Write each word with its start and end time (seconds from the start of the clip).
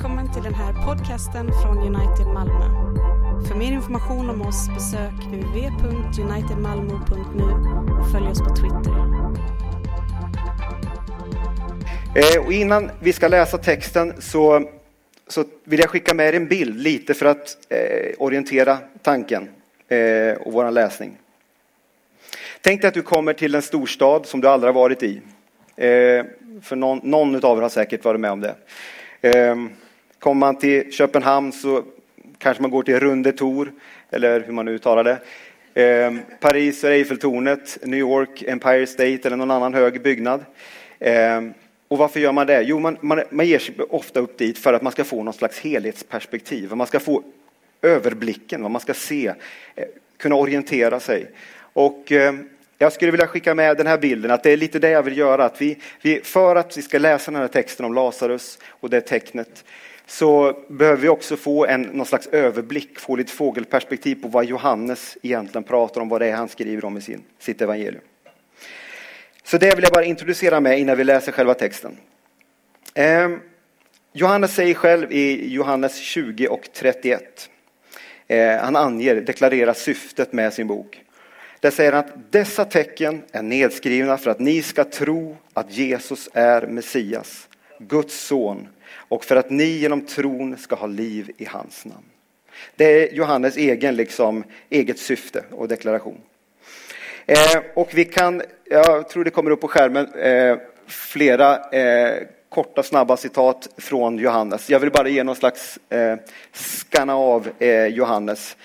Välkommen 0.00 0.32
till 0.32 0.42
den 0.42 0.54
här 0.54 0.72
podcasten 0.72 1.50
från 1.62 1.78
United 1.78 2.26
Malmö. 2.26 2.64
För 3.48 3.54
mer 3.54 3.72
information 3.72 4.30
om 4.30 4.42
oss 4.42 4.68
besök 4.68 5.12
www.unitedmalmo.nu 5.26 7.44
och 8.00 8.10
följ 8.12 8.28
oss 8.28 8.38
på 8.38 8.56
Twitter. 8.56 8.92
Eh, 12.14 12.44
och 12.46 12.52
innan 12.52 12.90
vi 13.00 13.12
ska 13.12 13.28
läsa 13.28 13.58
texten 13.58 14.14
så, 14.18 14.70
så 15.28 15.44
vill 15.64 15.80
jag 15.80 15.90
skicka 15.90 16.14
med 16.14 16.28
er 16.28 16.32
en 16.36 16.48
bild 16.48 16.82
lite 16.82 17.14
för 17.14 17.26
att 17.26 17.56
eh, 17.68 18.14
orientera 18.18 18.78
tanken 19.02 19.48
eh, 19.88 20.32
och 20.32 20.52
vår 20.52 20.70
läsning. 20.70 21.18
Tänk 22.60 22.80
dig 22.80 22.88
att 22.88 22.94
du 22.94 23.02
kommer 23.02 23.32
till 23.32 23.54
en 23.54 23.62
storstad 23.62 24.26
som 24.26 24.40
du 24.40 24.48
aldrig 24.48 24.74
har 24.74 24.80
varit 24.80 25.02
i. 25.02 25.20
Eh, 25.76 26.24
för 26.62 26.76
någon, 26.76 27.00
någon 27.02 27.44
av 27.44 27.58
er 27.58 27.62
har 27.62 27.68
säkert 27.68 28.04
varit 28.04 28.20
med 28.20 28.30
om 28.30 28.40
det. 28.40 28.54
Eh, 29.20 29.56
Kommer 30.20 30.40
man 30.40 30.56
till 30.56 30.92
Köpenhamn 30.92 31.52
så 31.52 31.82
kanske 32.38 32.62
man 32.62 32.70
går 32.70 32.82
till 32.82 33.00
Runde 33.00 33.32
Tor, 33.32 33.72
eller 34.10 34.40
hur 34.40 34.52
man 34.52 34.64
nu 34.64 34.72
uttalar 34.72 35.04
det. 35.04 35.18
Eh, 35.82 36.14
Paris 36.40 36.84
är 36.84 36.90
Eiffeltornet, 36.90 37.78
New 37.82 37.98
York 37.98 38.42
Empire 38.42 38.86
State 38.86 39.20
eller 39.24 39.36
någon 39.36 39.50
annan 39.50 39.74
hög 39.74 40.02
byggnad. 40.02 40.44
Eh, 40.98 41.40
och 41.88 41.98
varför 41.98 42.20
gör 42.20 42.32
man 42.32 42.46
det? 42.46 42.62
Jo, 42.62 42.78
man, 42.78 42.96
man, 43.00 43.22
man 43.30 43.46
ger 43.46 43.58
sig 43.58 43.74
ofta 43.90 44.20
upp 44.20 44.38
dit 44.38 44.58
för 44.58 44.72
att 44.72 44.82
man 44.82 44.92
ska 44.92 45.04
få 45.04 45.22
någon 45.22 45.34
slags 45.34 45.58
helhetsperspektiv. 45.60 46.74
Man 46.74 46.86
ska 46.86 47.00
få 47.00 47.22
överblicken, 47.82 48.62
vad 48.62 48.70
man 48.70 48.80
ska 48.80 48.94
se, 48.94 49.26
eh, 49.74 49.84
kunna 50.16 50.34
orientera 50.34 51.00
sig. 51.00 51.26
Och 51.72 52.12
ehm, 52.12 52.48
jag 52.78 52.92
skulle 52.92 53.10
vilja 53.10 53.26
skicka 53.26 53.54
med 53.54 53.76
den 53.76 53.86
här 53.86 53.98
bilden, 53.98 54.30
att 54.30 54.42
det 54.42 54.50
är 54.50 54.56
lite 54.56 54.78
det 54.78 54.90
jag 54.90 55.02
vill 55.02 55.18
göra. 55.18 55.44
Att 55.44 55.62
vi, 55.62 55.78
vi, 56.02 56.20
för 56.20 56.56
att 56.56 56.78
vi 56.78 56.82
ska 56.82 56.98
läsa 56.98 57.30
den 57.30 57.40
här 57.40 57.48
texten 57.48 57.86
om 57.86 57.94
Lazarus 57.94 58.58
och 58.68 58.90
det 58.90 59.00
tecknet, 59.00 59.64
så 60.10 60.56
behöver 60.68 61.02
vi 61.02 61.08
också 61.08 61.36
få 61.36 61.66
en, 61.66 61.82
någon 61.82 62.06
slags 62.06 62.26
överblick, 62.26 62.98
få 62.98 63.16
lite 63.16 63.32
fågelperspektiv 63.32 64.14
på 64.14 64.28
vad 64.28 64.44
Johannes 64.44 65.18
egentligen 65.22 65.64
pratar 65.64 66.00
om, 66.00 66.08
vad 66.08 66.20
det 66.20 66.26
är 66.26 66.36
han 66.36 66.48
skriver 66.48 66.84
om 66.84 66.96
i 66.96 67.00
sin, 67.00 67.22
sitt 67.38 67.62
evangelium. 67.62 68.02
Så 69.44 69.58
det 69.58 69.74
vill 69.74 69.84
jag 69.84 69.92
bara 69.92 70.04
introducera 70.04 70.60
med 70.60 70.80
innan 70.80 70.96
vi 70.96 71.04
läser 71.04 71.32
själva 71.32 71.54
texten. 71.54 71.96
Eh, 72.94 73.28
Johannes 74.12 74.54
säger 74.54 74.74
själv 74.74 75.12
i 75.12 75.52
Johannes 75.52 75.96
20 75.96 76.48
och 76.48 76.68
31, 76.72 77.50
eh, 78.28 78.56
han 78.56 78.76
anger, 78.76 79.14
deklarerar 79.14 79.72
syftet 79.72 80.32
med 80.32 80.52
sin 80.52 80.66
bok. 80.66 81.00
Där 81.60 81.70
säger 81.70 81.92
han 81.92 82.04
att 82.04 82.32
dessa 82.32 82.64
tecken 82.64 83.22
är 83.32 83.42
nedskrivna 83.42 84.18
för 84.18 84.30
att 84.30 84.40
ni 84.40 84.62
ska 84.62 84.84
tro 84.84 85.36
att 85.54 85.72
Jesus 85.72 86.28
är 86.32 86.66
Messias, 86.66 87.48
Guds 87.78 88.20
son, 88.20 88.68
och 88.92 89.24
för 89.24 89.36
att 89.36 89.50
ni 89.50 89.64
genom 89.64 90.00
tron 90.00 90.56
ska 90.56 90.76
ha 90.76 90.86
liv 90.86 91.30
i 91.36 91.44
hans 91.44 91.84
namn. 91.84 92.04
Det 92.76 92.84
är 92.84 93.14
Johannes 93.14 93.56
egen, 93.56 93.96
liksom, 93.96 94.44
eget 94.70 94.98
syfte 94.98 95.44
och 95.50 95.68
deklaration. 95.68 96.20
Eh, 97.26 97.62
och 97.74 97.90
vi 97.94 98.04
kan, 98.04 98.42
jag 98.64 99.08
tror 99.08 99.24
det 99.24 99.30
kommer 99.30 99.50
upp 99.50 99.60
på 99.60 99.68
skärmen, 99.68 100.14
eh, 100.14 100.56
flera 100.86 101.70
eh, 101.70 102.22
korta 102.48 102.82
snabba 102.82 103.16
citat 103.16 103.68
från 103.76 104.18
Johannes. 104.18 104.70
Jag 104.70 104.80
vill 104.80 104.90
bara 104.90 105.08
ge 105.08 105.24
någon 105.24 105.36
slags 105.36 105.78
eh, 105.88 106.16
skanna 106.52 107.14
av 107.14 107.48
eh, 107.58 107.86
Johannes 107.86 108.56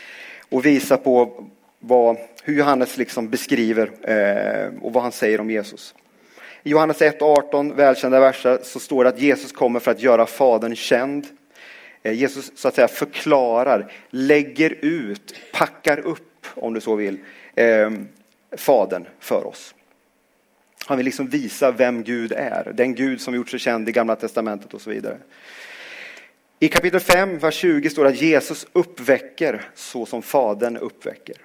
och 0.50 0.66
visa 0.66 0.98
på 0.98 1.44
vad, 1.80 2.18
hur 2.44 2.58
Johannes 2.58 2.98
liksom 2.98 3.30
beskriver 3.30 3.92
eh, 4.02 4.72
och 4.82 4.94
vad 4.94 5.04
han 5.04 5.12
säger 5.12 5.42
om 5.42 5.50
Jesus. 5.50 5.96
I 6.68 6.70
Johannes 6.70 7.02
1.18, 7.02 7.76
välkända 7.76 8.20
verser, 8.20 8.60
så 8.64 8.80
står 8.80 9.04
det 9.04 9.10
att 9.10 9.20
Jesus 9.20 9.52
kommer 9.52 9.80
för 9.80 9.92
att 9.92 10.02
göra 10.02 10.26
Fadern 10.26 10.76
känd. 10.76 11.28
Eh, 12.04 12.14
Jesus 12.14 12.52
så 12.56 12.68
att 12.68 12.76
säga 12.76 12.88
förklarar, 12.88 13.92
lägger 14.10 14.76
ut, 14.82 15.36
packar 15.54 16.00
upp, 16.00 16.48
om 16.56 16.74
du 16.74 16.82
så 16.82 16.96
vill, 16.96 17.18
eh, 17.56 17.92
Fadern 18.58 19.06
för 19.20 19.48
oss. 19.48 19.76
Han 20.86 20.98
vill 20.98 21.06
liksom 21.06 21.28
visa 21.28 21.72
vem 21.72 22.04
Gud 22.04 22.32
är, 22.32 22.72
den 22.74 22.96
Gud 22.96 23.22
som 23.22 23.36
gjort 23.36 23.50
sig 23.50 23.60
känd 23.60 23.90
i 23.90 23.92
Gamla 23.92 24.16
Testamentet 24.16 24.74
och 24.74 24.82
så 24.82 24.90
vidare. 24.90 25.18
I 26.60 26.68
kapitel 26.68 27.00
5, 27.00 27.38
vers 27.38 27.56
20 27.56 27.90
står 27.90 28.04
det 28.04 28.10
att 28.10 28.22
Jesus 28.22 28.68
uppväcker 28.74 29.62
så 29.76 30.06
som 30.06 30.22
Fadern 30.22 30.78
uppväcker. 30.78 31.36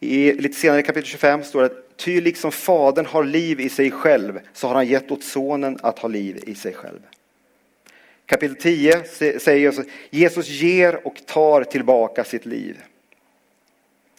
I, 0.00 0.32
lite 0.32 0.54
senare 0.54 0.80
i 0.80 0.82
kapitel 0.82 1.08
25 1.08 1.44
står 1.44 1.60
det 1.60 1.66
att 1.66 1.96
ty 1.96 2.20
liksom 2.20 2.52
Fadern 2.52 3.06
har 3.06 3.24
liv 3.24 3.60
i 3.60 3.68
sig 3.68 3.90
själv 3.90 4.40
så 4.52 4.66
har 4.66 4.74
han 4.74 4.86
gett 4.86 5.10
åt 5.10 5.24
Sonen 5.24 5.78
att 5.82 5.98
ha 5.98 6.08
liv 6.08 6.44
i 6.46 6.54
sig 6.54 6.72
själv. 6.72 7.00
Kapitel 8.26 8.56
10 8.56 9.04
säger 9.38 9.56
Jesus, 9.56 9.86
Jesus 10.10 10.48
ger 10.48 11.06
och 11.06 11.26
tar 11.26 11.64
tillbaka 11.64 12.24
sitt 12.24 12.46
liv. 12.46 12.76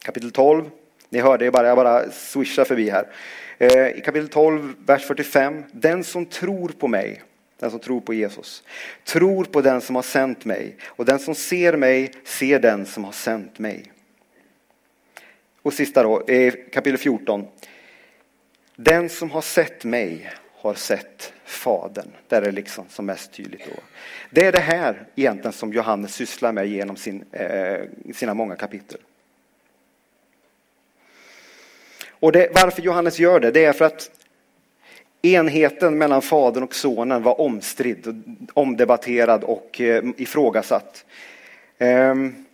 Kapitel 0.02 0.30
12, 0.30 0.70
ni 1.08 1.20
hörde, 1.20 1.44
jag 1.44 1.54
bara, 1.54 1.66
jag 1.66 1.76
bara 1.76 2.10
swishar 2.10 2.64
förbi 2.64 2.90
här. 2.90 3.06
Eh, 3.58 3.88
I 3.88 4.00
kapitel 4.04 4.28
12, 4.28 4.74
vers 4.86 5.04
45, 5.06 5.64
den 5.72 6.04
som 6.04 6.26
tror 6.26 6.68
på 6.68 6.88
mig, 6.88 7.22
den 7.58 7.70
som 7.70 7.80
tror 7.80 8.00
på 8.00 8.14
Jesus, 8.14 8.62
tror 9.04 9.44
på 9.44 9.60
den 9.60 9.80
som 9.80 9.94
har 9.96 10.02
sänt 10.02 10.44
mig 10.44 10.76
och 10.86 11.04
den 11.04 11.18
som 11.18 11.34
ser 11.34 11.76
mig 11.76 12.12
ser 12.24 12.58
den 12.58 12.86
som 12.86 13.04
har 13.04 13.12
sänt 13.12 13.58
mig. 13.58 13.92
Och 15.62 15.72
sista 15.72 16.02
då, 16.02 16.22
kapitel 16.72 16.98
14. 16.98 17.46
Den 18.76 19.08
som 19.08 19.30
har 19.30 19.42
sett 19.42 19.84
mig 19.84 20.30
har 20.54 20.74
sett 20.74 21.32
Fadern. 21.44 22.08
Där 22.28 22.42
är 22.42 22.46
det 22.46 22.52
liksom 22.52 22.84
som 22.88 23.06
mest 23.06 23.32
tydligt. 23.32 23.64
Då. 23.64 23.82
Det 24.30 24.46
är 24.46 24.52
det 24.52 24.60
här 24.60 25.06
egentligen 25.16 25.52
som 25.52 25.72
Johannes 25.72 26.14
sysslar 26.14 26.52
med 26.52 26.66
genom 26.66 26.96
sin, 26.96 27.24
eh, 27.32 27.80
sina 28.14 28.34
många 28.34 28.56
kapitel. 28.56 29.00
Och 32.10 32.32
det, 32.32 32.48
varför 32.54 32.82
Johannes 32.82 33.18
gör 33.18 33.40
det, 33.40 33.50
det 33.50 33.64
är 33.64 33.72
för 33.72 33.84
att 33.84 34.10
enheten 35.22 35.98
mellan 35.98 36.22
Fadern 36.22 36.62
och 36.62 36.74
Sonen 36.74 37.22
var 37.22 37.40
omstridd, 37.40 38.22
omdebatterad 38.54 39.44
och 39.44 39.80
eh, 39.80 40.04
ifrågasatt. 40.16 41.04
Ehm, 41.78 42.44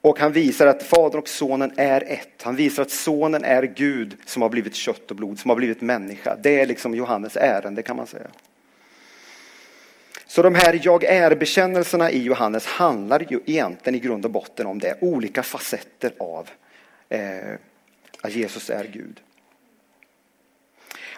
och 0.00 0.18
han 0.18 0.32
visar 0.32 0.66
att 0.66 0.82
Fadern 0.82 1.18
och 1.18 1.28
Sonen 1.28 1.72
är 1.76 2.04
ett. 2.06 2.42
Han 2.42 2.56
visar 2.56 2.82
att 2.82 2.90
Sonen 2.90 3.44
är 3.44 3.62
Gud 3.62 4.16
som 4.24 4.42
har 4.42 4.48
blivit 4.48 4.74
kött 4.74 5.10
och 5.10 5.16
blod, 5.16 5.38
som 5.38 5.48
har 5.48 5.56
blivit 5.56 5.80
människa. 5.80 6.36
Det 6.42 6.60
är 6.60 6.66
liksom 6.66 6.94
Johannes 6.94 7.36
ärende 7.36 7.82
kan 7.82 7.96
man 7.96 8.06
säga. 8.06 8.28
Så 10.26 10.42
de 10.42 10.54
här 10.54 10.80
jag 10.82 11.04
är-bekännelserna 11.04 12.10
i 12.10 12.22
Johannes 12.22 12.66
handlar 12.66 13.26
ju 13.28 13.40
egentligen 13.46 13.94
i 13.94 13.98
grund 13.98 14.24
och 14.24 14.30
botten 14.30 14.66
om 14.66 14.78
det. 14.78 14.94
Olika 15.00 15.42
facetter 15.42 16.12
av 16.18 16.50
eh, 17.08 17.54
att 18.20 18.34
Jesus 18.34 18.70
är 18.70 18.84
Gud. 18.92 19.20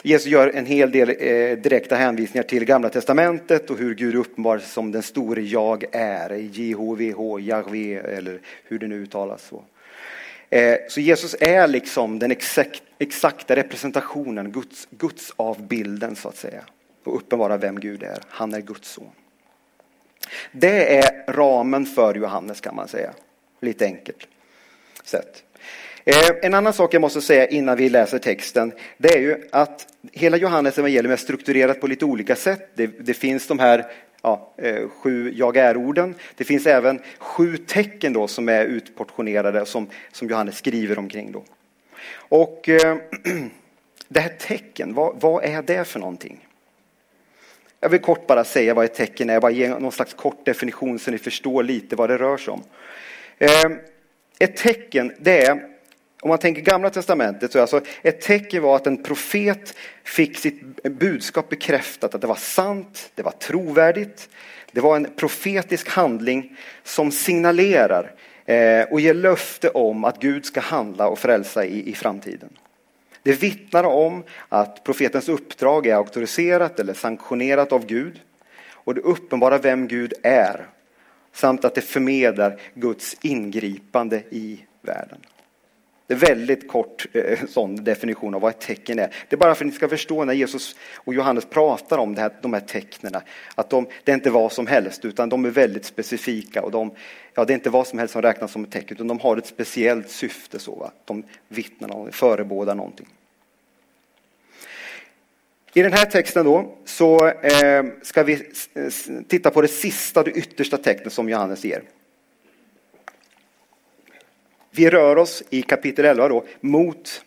Jesus 0.03 0.27
gör 0.27 0.49
en 0.49 0.67
hel 0.67 0.91
del 0.91 1.09
eh, 1.09 1.59
direkta 1.59 1.97
hänvisningar 1.97 2.43
till 2.43 2.65
Gamla 2.65 2.89
Testamentet 2.89 3.71
och 3.71 3.79
hur 3.79 3.95
Gud 3.95 4.15
uppenbarar 4.15 4.59
sig 4.59 4.69
som 4.69 4.93
den 4.93 5.03
store 5.03 5.43
jag 5.43 5.85
är, 5.93 6.31
JHVH, 6.31 7.41
Jahve 7.41 8.01
eller 8.01 8.41
hur 8.65 8.79
det 8.79 8.87
nu 8.87 9.03
uttalas. 9.03 9.43
Så. 9.49 9.65
Eh, 10.51 10.77
så 10.89 11.01
Jesus 11.01 11.37
är 11.41 11.69
liksom 11.69 12.19
den 12.19 12.31
exakt, 12.31 12.83
exakta 12.99 13.57
representationen, 13.57 14.53
Guds, 14.53 14.89
Guds 14.91 15.33
avbilden 15.37 16.17
så 16.17 16.29
att 16.29 16.37
säga. 16.37 16.65
Och 17.05 17.17
uppenbarar 17.17 17.59
vem 17.59 17.81
Gud 17.81 18.03
är. 18.03 18.19
Han 18.29 18.55
är 18.55 18.61
Guds 18.61 18.89
son. 18.89 19.11
Det 20.53 20.99
är 20.99 21.33
ramen 21.33 21.87
för 21.87 22.15
Johannes 22.15 22.61
kan 22.61 22.75
man 22.75 22.89
säga. 22.89 23.13
Lite 23.61 23.85
enkelt 23.85 24.29
sett. 25.05 25.45
Eh, 26.05 26.31
en 26.43 26.55
annan 26.55 26.73
sak 26.73 26.95
jag 26.95 27.01
måste 27.01 27.21
säga 27.21 27.47
innan 27.47 27.77
vi 27.77 27.89
läser 27.89 28.19
texten, 28.19 28.73
det 28.97 29.15
är 29.15 29.21
ju 29.21 29.49
att 29.53 29.87
hela 30.13 30.37
Johannes 30.37 30.79
evangelium 30.79 31.13
är 31.13 31.17
strukturerat 31.17 31.81
på 31.81 31.87
lite 31.87 32.05
olika 32.05 32.37
sätt. 32.37 32.71
Det, 32.75 32.87
det 32.87 33.15
finns 33.15 33.47
de 33.47 33.59
här 33.59 33.85
ja, 34.23 34.55
eh, 34.57 34.89
sju 34.89 35.33
jag 35.37 35.57
är-orden. 35.57 36.15
Det 36.37 36.45
finns 36.45 36.67
även 36.67 37.01
sju 37.19 37.57
tecken 37.57 38.13
då 38.13 38.29
som 38.29 38.49
är 38.49 38.65
utportionerade 38.65 39.67
som, 39.67 39.87
som 40.13 40.29
Johannes 40.29 40.57
skriver 40.57 40.99
omkring. 40.99 41.33
Då. 41.33 41.45
Och 42.13 42.69
eh, 42.69 42.97
det 44.09 44.21
här 44.21 44.35
tecken, 44.39 44.95
vad, 44.95 45.21
vad, 45.21 45.45
är 45.45 45.63
det 45.63 45.85
för 45.85 46.01
någonting? 46.01 46.47
Jag 47.81 47.89
vill 47.89 48.01
kort 48.01 48.27
bara 48.27 48.45
säga 48.45 48.75
vad 48.75 48.85
ett 48.85 48.95
tecken 48.95 49.31
är, 49.31 49.41
bara 49.41 49.53
ge 49.53 49.69
någon 49.69 49.93
slags 49.93 50.15
kort 50.15 50.45
definition 50.45 50.99
så 50.99 51.11
ni 51.11 51.19
förstår 51.19 51.63
lite 51.63 51.97
vad 51.97 52.11
det 52.11 52.19
rör 52.19 52.37
sig 52.37 52.53
om. 52.53 52.63
Ett 54.39 54.57
tecken, 54.57 55.13
det 55.19 55.47
är 55.47 55.70
om 56.21 56.29
man 56.29 56.39
tänker 56.39 56.63
gamla 56.63 56.91
testamentet 56.91 57.53
så 57.53 57.59
är 57.59 57.63
alltså 57.63 57.81
ett 58.03 58.21
tecken 58.21 58.63
var 58.63 58.77
att 58.77 58.87
en 58.87 59.03
profet 59.03 59.75
fick 60.05 60.39
sitt 60.39 60.83
budskap 60.83 61.49
bekräftat, 61.49 62.15
att 62.15 62.21
det 62.21 62.27
var 62.27 62.35
sant, 62.35 63.11
det 63.15 63.23
var 63.23 63.33
trovärdigt. 63.33 64.29
Det 64.73 64.81
var 64.81 64.97
en 64.97 65.07
profetisk 65.17 65.89
handling 65.89 66.57
som 66.83 67.13
signalerar 67.13 68.13
eh, 68.45 68.83
och 68.83 69.01
ger 69.01 69.15
löfte 69.15 69.69
om 69.69 70.05
att 70.05 70.21
Gud 70.21 70.47
ska 70.47 70.61
handla 70.61 71.09
och 71.09 71.19
frälsa 71.19 71.65
i, 71.65 71.91
i 71.91 71.95
framtiden. 71.95 72.51
Det 73.23 73.33
vittnar 73.33 73.85
om 73.85 74.25
att 74.49 74.85
profetens 74.85 75.29
uppdrag 75.29 75.87
är 75.87 75.95
auktoriserat 75.95 76.81
eller 76.81 76.95
sanktionerat 76.95 77.73
av 77.73 77.87
Gud. 77.87 78.21
och 78.73 78.95
det 78.95 79.01
uppenbarar 79.01 79.59
vem 79.59 79.89
Gud 79.89 80.15
är 80.23 80.67
samt 81.33 81.65
att 81.65 81.75
det 81.75 81.81
förmedlar 81.81 82.61
Guds 82.75 83.17
ingripande 83.21 84.23
i 84.31 84.65
världen. 84.83 85.21
Det 86.11 86.15
är 86.15 86.19
väldigt 86.19 86.69
kort 86.69 87.07
eh, 87.13 87.39
sån 87.49 87.85
definition 87.85 88.35
av 88.35 88.41
vad 88.41 88.51
ett 88.51 88.61
tecken 88.61 88.99
är. 88.99 89.15
Det 89.29 89.37
är 89.37 89.39
bara 89.39 89.55
för 89.55 89.65
att 89.65 89.71
ni 89.71 89.77
ska 89.77 89.89
förstå 89.89 90.25
när 90.25 90.33
Jesus 90.33 90.77
och 90.95 91.15
Johannes 91.15 91.45
pratar 91.45 91.99
om 91.99 92.15
det 92.15 92.21
här, 92.21 92.33
de 92.43 92.53
här 92.53 92.61
tecknen, 92.61 93.13
att 93.55 93.71
de, 93.71 93.87
det 94.05 94.13
är 94.13 94.15
inte 94.15 94.31
vad 94.31 94.53
som 94.53 94.67
helst, 94.67 95.05
utan 95.05 95.29
de 95.29 95.45
är 95.45 95.51
väldigt 95.51 95.85
specifika 95.85 96.63
och 96.63 96.71
de, 96.71 96.91
ja, 97.35 97.45
det 97.45 97.53
är 97.53 97.55
inte 97.55 97.71
vad 97.71 97.87
som 97.87 97.99
helst 97.99 98.13
som 98.13 98.23
räknas 98.23 98.53
som 98.53 98.65
ett 98.65 98.71
tecken, 98.71 98.97
utan 98.97 99.09
de 99.09 99.21
har 99.21 99.37
ett 99.37 99.47
speciellt 99.47 100.11
syfte. 100.11 100.59
Så, 100.59 100.75
va? 100.75 100.93
De 101.05 101.25
vittnar 101.49 101.95
om, 101.95 102.13
förebådar 102.13 102.75
någonting. 102.75 103.07
I 105.73 105.83
den 105.83 105.93
här 105.93 106.07
texten 106.07 106.45
då 106.45 106.75
så 106.85 107.27
eh, 107.29 107.85
ska 108.03 108.23
vi 108.23 108.43
titta 109.29 109.51
på 109.51 109.63
det 109.63 109.69
sista, 109.69 110.23
det 110.23 110.31
yttersta 110.31 110.77
tecknet 110.77 111.13
som 111.13 111.29
Johannes 111.29 111.65
ger. 111.65 111.83
Vi 114.71 114.91
rör 114.91 115.17
oss 115.17 115.43
i 115.51 115.63
kapitel 115.63 116.05
11 116.05 116.29
då 116.29 116.45
mot 116.61 117.25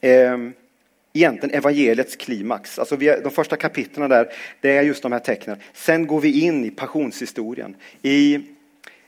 eh, 0.00 0.38
egentligen 1.12 1.54
evangeliets 1.54 2.16
klimax. 2.16 2.78
Alltså 2.78 2.96
vi, 2.96 3.06
de 3.06 3.30
första 3.30 3.56
kapitlen 3.56 4.10
där, 4.10 4.32
det 4.60 4.76
är 4.76 4.82
just 4.82 5.02
de 5.02 5.12
här 5.12 5.18
tecknen. 5.18 5.56
Sen 5.72 6.06
går 6.06 6.20
vi 6.20 6.40
in 6.40 6.64
i 6.64 6.70
passionshistorien, 6.70 7.76
i 8.02 8.40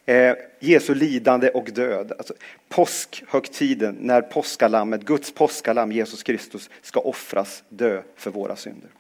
eh, 0.06 0.34
Jesu 0.60 0.94
lidande 0.94 1.48
och 1.48 1.70
död. 1.72 2.12
Alltså, 2.18 2.34
påskhögtiden 2.68 3.96
när 4.00 4.22
påskalammet, 4.22 5.04
Guds 5.04 5.32
påskalamm 5.32 5.92
Jesus 5.92 6.22
Kristus 6.22 6.70
ska 6.82 7.00
offras, 7.00 7.62
dö 7.68 8.02
för 8.16 8.30
våra 8.30 8.56
synder. 8.56 8.90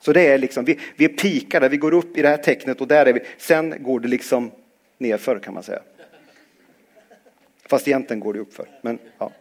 Så 0.00 0.12
det 0.12 0.26
är 0.26 0.38
liksom, 0.38 0.64
vi, 0.64 0.78
vi 0.96 1.04
är 1.04 1.08
pikade, 1.08 1.68
vi 1.68 1.76
går 1.76 1.94
upp 1.94 2.18
i 2.18 2.22
det 2.22 2.28
här 2.28 2.36
tecknet 2.36 2.80
och 2.80 2.88
där 2.88 3.06
är 3.06 3.12
vi. 3.12 3.20
Sen 3.38 3.74
går 3.78 4.00
det 4.00 4.08
liksom 4.08 4.50
nerför 4.98 5.38
kan 5.38 5.54
man 5.54 5.62
säga. 5.62 5.82
Fast 7.68 7.88
egentligen 7.88 8.20
går 8.20 8.34
det 8.34 8.40
uppför. 8.40 8.68
Men, 8.82 8.98
ja. 9.18 9.32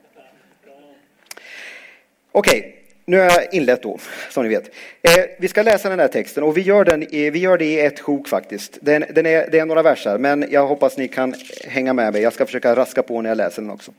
Okej, 2.31 2.59
okay, 2.59 2.71
nu 3.05 3.17
har 3.17 3.25
jag 3.25 3.53
inlett 3.53 3.83
då, 3.83 3.99
som 4.29 4.43
ni 4.43 4.49
vet. 4.49 4.65
Eh, 5.01 5.25
vi 5.39 5.47
ska 5.47 5.61
läsa 5.61 5.89
den 5.89 5.99
här 5.99 6.07
texten 6.07 6.43
och 6.43 6.57
vi 6.57 6.61
gör, 6.61 6.85
den, 6.85 7.05
vi 7.09 7.39
gör 7.39 7.57
det 7.57 7.65
i 7.65 7.79
ett 7.79 7.99
sjok 7.99 8.27
faktiskt. 8.27 8.77
Den, 8.81 9.05
den 9.09 9.25
är, 9.25 9.49
det 9.51 9.59
är 9.59 9.65
några 9.65 9.81
verser, 9.81 10.17
men 10.17 10.45
jag 10.51 10.67
hoppas 10.67 10.97
ni 10.97 11.07
kan 11.07 11.33
hänga 11.67 11.93
med 11.93 12.13
mig. 12.13 12.21
Jag 12.21 12.33
ska 12.33 12.45
försöka 12.45 12.75
raska 12.75 13.03
på 13.03 13.21
när 13.21 13.29
jag 13.29 13.37
läser 13.37 13.61
den 13.61 13.71
också. 13.71 13.91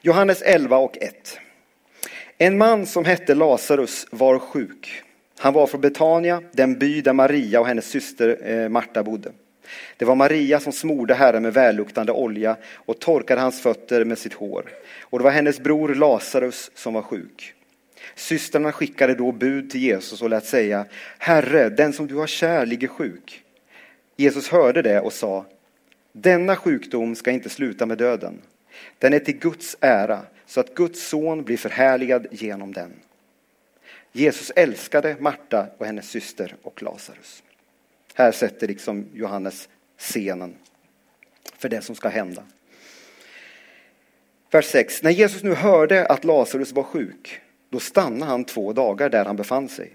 Johannes 0.00 0.42
11 0.42 0.76
och 0.76 0.98
1. 1.00 1.38
En 2.38 2.58
man 2.58 2.86
som 2.86 3.04
hette 3.04 3.34
Lazarus 3.34 4.06
var 4.10 4.38
sjuk. 4.38 5.02
Han 5.38 5.52
var 5.52 5.66
från 5.66 5.80
Betania, 5.80 6.42
den 6.52 6.78
by 6.78 7.00
där 7.00 7.12
Maria 7.12 7.60
och 7.60 7.66
hennes 7.66 7.86
syster 7.86 8.38
eh, 8.44 8.68
Marta 8.68 9.02
bodde. 9.02 9.32
Det 9.96 10.04
var 10.04 10.14
Maria 10.14 10.60
som 10.60 10.72
smorde 10.72 11.14
Herren 11.14 11.42
med 11.42 11.54
välluktande 11.54 12.12
olja 12.12 12.56
och 12.74 12.98
torkade 12.98 13.40
hans 13.40 13.62
fötter 13.62 14.04
med 14.04 14.18
sitt 14.18 14.34
hår. 14.34 14.70
Och 15.00 15.18
det 15.18 15.24
var 15.24 15.30
hennes 15.30 15.60
bror 15.60 15.94
Lazarus 15.94 16.70
som 16.74 16.94
var 16.94 17.02
sjuk. 17.02 17.54
Systrarna 18.14 18.72
skickade 18.72 19.14
då 19.14 19.32
bud 19.32 19.70
till 19.70 19.82
Jesus 19.82 20.22
och 20.22 20.30
lät 20.30 20.46
säga, 20.46 20.86
Herre, 21.18 21.68
den 21.68 21.92
som 21.92 22.06
du 22.06 22.14
har 22.14 22.26
kär 22.26 22.66
ligger 22.66 22.88
sjuk. 22.88 23.42
Jesus 24.16 24.48
hörde 24.48 24.82
det 24.82 25.00
och 25.00 25.12
sa, 25.12 25.46
denna 26.12 26.56
sjukdom 26.56 27.14
ska 27.14 27.30
inte 27.30 27.48
sluta 27.48 27.86
med 27.86 27.98
döden. 27.98 28.38
Den 28.98 29.12
är 29.12 29.18
till 29.18 29.38
Guds 29.38 29.76
ära, 29.80 30.20
så 30.46 30.60
att 30.60 30.74
Guds 30.74 31.08
son 31.08 31.44
blir 31.44 31.56
förhärligad 31.56 32.26
genom 32.30 32.72
den. 32.72 32.92
Jesus 34.12 34.50
älskade 34.56 35.16
Marta 35.20 35.66
och 35.78 35.86
hennes 35.86 36.10
syster 36.10 36.56
och 36.62 36.82
Lazarus. 36.82 37.43
Här 38.16 38.32
sätter 38.32 38.68
liksom 38.68 39.06
Johannes 39.12 39.68
scenen 39.98 40.54
för 41.58 41.68
det 41.68 41.80
som 41.80 41.94
ska 41.94 42.08
hända. 42.08 42.42
Vers 44.50 44.64
6. 44.64 45.02
När 45.02 45.10
Jesus 45.10 45.42
nu 45.42 45.54
hörde 45.54 46.06
att 46.06 46.24
Lazarus 46.24 46.72
var 46.72 46.82
sjuk, 46.82 47.40
då 47.70 47.80
stannade 47.80 48.30
han 48.30 48.44
två 48.44 48.72
dagar 48.72 49.08
där 49.08 49.24
han 49.24 49.36
befann 49.36 49.68
sig. 49.68 49.92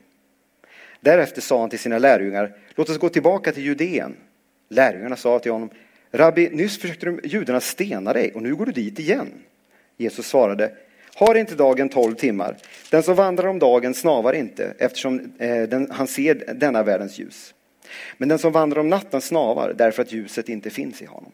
Därefter 1.00 1.42
sa 1.42 1.60
han 1.60 1.70
till 1.70 1.80
sina 1.80 2.00
lärjungar, 2.00 2.58
låt 2.76 2.90
oss 2.90 2.98
gå 2.98 3.10
tillbaka 3.10 3.52
till 3.52 3.64
Judeen. 3.64 4.16
Lärjungarna 4.70 5.16
sa 5.16 5.40
till 5.40 5.52
honom, 5.52 5.70
Rabbi, 6.12 6.50
nyss 6.50 6.82
försökte 6.82 7.20
judarna 7.24 7.62
stena 7.62 8.14
dig 8.14 8.32
och 8.36 8.42
nu 8.42 8.56
går 8.56 8.66
du 8.66 8.72
dit 8.72 9.00
igen. 9.00 9.28
Jesus 9.98 10.28
svarade, 10.28 10.72
har 11.16 11.36
inte 11.36 11.56
dagen 11.56 11.90
tolv 11.90 12.16
timmar? 12.16 12.58
Den 12.92 13.04
som 13.04 13.16
vandrar 13.16 13.48
om 13.48 13.60
dagen 13.60 13.94
snavar 13.94 14.34
inte 14.34 14.74
eftersom 14.78 15.34
eh, 15.38 15.62
den, 15.62 15.92
han 15.92 16.08
ser 16.08 16.54
denna 16.54 16.84
världens 16.84 17.20
ljus. 17.20 17.54
Men 18.18 18.30
den 18.30 18.40
som 18.40 18.52
vandrar 18.52 18.80
om 18.80 18.90
natten 18.90 19.22
snavar 19.22 19.74
därför 19.74 20.02
att 20.02 20.12
ljuset 20.12 20.50
inte 20.50 20.70
finns 20.70 21.02
i 21.02 21.06
honom. 21.06 21.32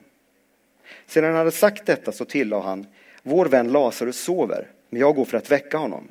Sedan 1.07 1.25
han 1.25 1.35
hade 1.35 1.51
sagt 1.51 1.85
detta 1.85 2.11
så 2.11 2.25
tillade 2.25 2.61
han, 2.61 2.87
vår 3.23 3.45
vän 3.45 3.71
Lazarus 3.71 4.19
sover, 4.19 4.67
men 4.89 5.01
jag 5.01 5.15
går 5.15 5.25
för 5.25 5.37
att 5.37 5.51
väcka 5.51 5.77
honom. 5.77 6.07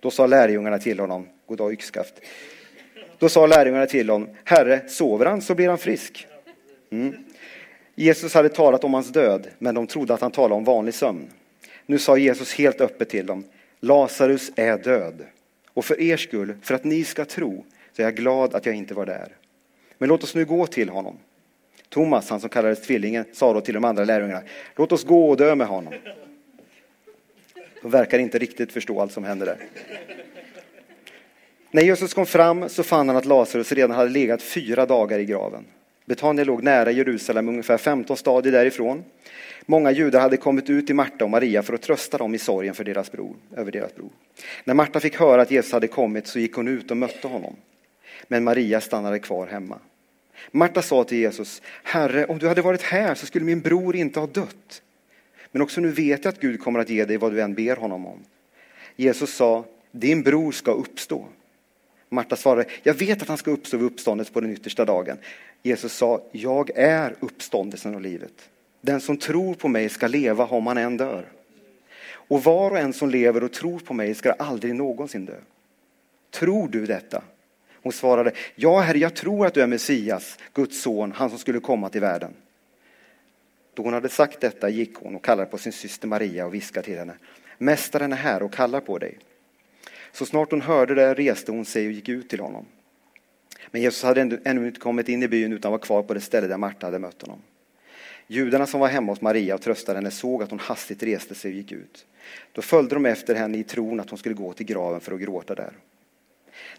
Då 0.00 0.10
sa 0.10 0.26
lärjungarna 0.26 0.78
till 0.78 1.00
honom, 1.00 1.28
goddag 1.46 1.72
yxskaft. 1.72 2.14
Då 3.18 3.28
sa 3.28 3.46
lärjungarna 3.46 3.86
till 3.86 4.10
honom, 4.10 4.28
Herre, 4.44 4.88
sover 4.88 5.26
han 5.26 5.42
så 5.42 5.54
blir 5.54 5.68
han 5.68 5.78
frisk. 5.78 6.26
Mm. 6.90 7.14
Jesus 7.94 8.34
hade 8.34 8.48
talat 8.48 8.84
om 8.84 8.94
hans 8.94 9.08
död, 9.08 9.46
men 9.58 9.74
de 9.74 9.86
trodde 9.86 10.14
att 10.14 10.20
han 10.20 10.30
talade 10.30 10.54
om 10.54 10.64
vanlig 10.64 10.94
sömn. 10.94 11.30
Nu 11.86 11.98
sa 11.98 12.16
Jesus 12.16 12.54
helt 12.54 12.80
öppet 12.80 13.08
till 13.08 13.26
dem, 13.26 13.44
Lazarus 13.80 14.50
är 14.56 14.78
död. 14.78 15.24
Och 15.74 15.84
för 15.84 16.00
er 16.00 16.16
skull, 16.16 16.54
för 16.62 16.74
att 16.74 16.84
ni 16.84 17.04
ska 17.04 17.24
tro, 17.24 17.64
så 17.96 18.02
är 18.02 18.06
jag 18.06 18.16
glad 18.16 18.54
att 18.54 18.66
jag 18.66 18.74
inte 18.74 18.94
var 18.94 19.06
där. 19.06 19.28
Men 20.02 20.08
låt 20.08 20.22
oss 20.22 20.34
nu 20.34 20.44
gå 20.44 20.66
till 20.66 20.88
honom. 20.88 21.18
Thomas, 21.88 22.30
han 22.30 22.40
som 22.40 22.48
kallades 22.48 22.82
tvillingen, 22.82 23.24
sa 23.32 23.52
då 23.52 23.60
till 23.60 23.74
de 23.74 23.84
andra 23.84 24.04
lärjungarna, 24.04 24.42
låt 24.76 24.92
oss 24.92 25.04
gå 25.04 25.30
och 25.30 25.36
dö 25.36 25.54
med 25.54 25.66
honom. 25.66 25.94
De 27.82 27.90
verkar 27.90 28.18
inte 28.18 28.38
riktigt 28.38 28.72
förstå 28.72 29.00
allt 29.00 29.12
som 29.12 29.24
händer 29.24 29.46
där. 29.46 29.56
När 31.70 31.82
Jesus 31.82 32.14
kom 32.14 32.26
fram 32.26 32.68
så 32.68 32.82
fann 32.82 33.08
han 33.08 33.16
att 33.16 33.24
Lazarus 33.24 33.72
redan 33.72 33.96
hade 33.96 34.10
legat 34.10 34.42
fyra 34.42 34.86
dagar 34.86 35.18
i 35.18 35.24
graven. 35.24 35.64
Betania 36.04 36.44
låg 36.44 36.62
nära 36.62 36.90
Jerusalem, 36.90 37.48
ungefär 37.48 37.78
15 37.78 38.16
stadier 38.16 38.52
därifrån. 38.52 39.04
Många 39.66 39.90
judar 39.90 40.20
hade 40.20 40.36
kommit 40.36 40.70
ut 40.70 40.86
till 40.86 40.96
Marta 40.96 41.24
och 41.24 41.30
Maria 41.30 41.62
för 41.62 41.74
att 41.74 41.82
trösta 41.82 42.18
dem 42.18 42.34
i 42.34 42.38
sorgen 42.38 42.74
för 42.74 42.84
deras 42.84 43.12
bror, 43.12 43.36
över 43.56 43.72
deras 43.72 43.94
bror. 43.94 44.10
När 44.64 44.74
Marta 44.74 45.00
fick 45.00 45.16
höra 45.16 45.42
att 45.42 45.50
Jesus 45.50 45.72
hade 45.72 45.88
kommit 45.88 46.26
så 46.26 46.38
gick 46.38 46.54
hon 46.54 46.68
ut 46.68 46.90
och 46.90 46.96
mötte 46.96 47.28
honom. 47.28 47.56
Men 48.28 48.44
Maria 48.44 48.80
stannade 48.80 49.18
kvar 49.18 49.46
hemma. 49.46 49.78
Marta 50.50 50.82
sa 50.82 51.04
till 51.04 51.18
Jesus, 51.18 51.62
Herre, 51.82 52.26
om 52.26 52.38
du 52.38 52.48
hade 52.48 52.62
varit 52.62 52.82
här 52.82 53.14
så 53.14 53.26
skulle 53.26 53.44
min 53.44 53.60
bror 53.60 53.96
inte 53.96 54.20
ha 54.20 54.26
dött. 54.26 54.82
Men 55.52 55.62
också 55.62 55.80
nu 55.80 55.88
vet 55.88 56.24
jag 56.24 56.32
att 56.32 56.40
Gud 56.40 56.60
kommer 56.60 56.80
att 56.80 56.88
ge 56.88 57.04
dig 57.04 57.16
vad 57.16 57.32
du 57.32 57.42
än 57.42 57.54
ber 57.54 57.76
honom 57.76 58.06
om. 58.06 58.24
Jesus 58.96 59.34
sa, 59.34 59.64
din 59.90 60.22
bror 60.22 60.52
ska 60.52 60.72
uppstå. 60.72 61.26
Marta 62.08 62.36
svarade, 62.36 62.64
jag 62.82 62.94
vet 62.94 63.22
att 63.22 63.28
han 63.28 63.38
ska 63.38 63.50
uppstå 63.50 63.76
vid 63.76 63.86
uppståndelsen 63.86 64.34
på 64.34 64.40
den 64.40 64.50
yttersta 64.50 64.84
dagen. 64.84 65.18
Jesus 65.62 65.92
sa, 65.92 66.22
jag 66.32 66.70
är 66.74 67.14
uppståndelsen 67.20 67.94
och 67.94 68.00
livet. 68.00 68.50
Den 68.80 69.00
som 69.00 69.16
tror 69.16 69.54
på 69.54 69.68
mig 69.68 69.88
ska 69.88 70.06
leva 70.06 70.46
om 70.46 70.66
han 70.66 70.78
än 70.78 70.96
dör. 70.96 71.24
Och 72.10 72.44
var 72.44 72.70
och 72.70 72.78
en 72.78 72.92
som 72.92 73.10
lever 73.10 73.44
och 73.44 73.52
tror 73.52 73.78
på 73.78 73.94
mig 73.94 74.14
ska 74.14 74.32
aldrig 74.32 74.74
någonsin 74.74 75.24
dö. 75.24 75.36
Tror 76.30 76.68
du 76.68 76.86
detta? 76.86 77.22
Hon 77.82 77.92
svarade, 77.92 78.32
ja 78.54 78.80
herre, 78.80 78.98
jag 78.98 79.14
tror 79.14 79.46
att 79.46 79.54
du 79.54 79.62
är 79.62 79.66
Messias, 79.66 80.38
Guds 80.54 80.82
son, 80.82 81.12
han 81.12 81.30
som 81.30 81.38
skulle 81.38 81.60
komma 81.60 81.88
till 81.88 82.00
världen. 82.00 82.34
Då 83.74 83.82
hon 83.82 83.92
hade 83.92 84.08
sagt 84.08 84.40
detta 84.40 84.68
gick 84.68 84.94
hon 84.94 85.14
och 85.14 85.24
kallade 85.24 85.50
på 85.50 85.58
sin 85.58 85.72
syster 85.72 86.08
Maria 86.08 86.46
och 86.46 86.54
viskade 86.54 86.84
till 86.84 86.98
henne, 86.98 87.14
Mästaren 87.58 88.12
är 88.12 88.16
här 88.16 88.42
och 88.42 88.52
kallar 88.52 88.80
på 88.80 88.98
dig. 88.98 89.18
Så 90.12 90.26
snart 90.26 90.50
hon 90.50 90.60
hörde 90.60 90.94
det 90.94 91.14
reste 91.14 91.52
hon 91.52 91.64
sig 91.64 91.86
och 91.86 91.92
gick 91.92 92.08
ut 92.08 92.28
till 92.28 92.40
honom. 92.40 92.66
Men 93.70 93.82
Jesus 93.82 94.02
hade 94.02 94.40
ännu 94.44 94.66
inte 94.66 94.80
kommit 94.80 95.08
in 95.08 95.22
i 95.22 95.28
byn 95.28 95.52
utan 95.52 95.72
var 95.72 95.78
kvar 95.78 96.02
på 96.02 96.14
det 96.14 96.20
ställe 96.20 96.46
där 96.46 96.56
Marta 96.56 96.86
hade 96.86 96.98
mött 96.98 97.22
honom. 97.22 97.38
Judarna 98.26 98.66
som 98.66 98.80
var 98.80 98.88
hemma 98.88 99.12
hos 99.12 99.20
Maria 99.20 99.54
och 99.54 99.60
tröstade 99.60 99.98
henne 99.98 100.10
såg 100.10 100.42
att 100.42 100.50
hon 100.50 100.58
hastigt 100.58 101.02
reste 101.02 101.34
sig 101.34 101.50
och 101.50 101.56
gick 101.56 101.72
ut. 101.72 102.06
Då 102.52 102.62
följde 102.62 102.94
de 102.94 103.06
efter 103.06 103.34
henne 103.34 103.58
i 103.58 103.64
tron 103.64 104.00
att 104.00 104.10
hon 104.10 104.18
skulle 104.18 104.34
gå 104.34 104.52
till 104.52 104.66
graven 104.66 105.00
för 105.00 105.12
att 105.12 105.20
gråta 105.20 105.54
där. 105.54 105.72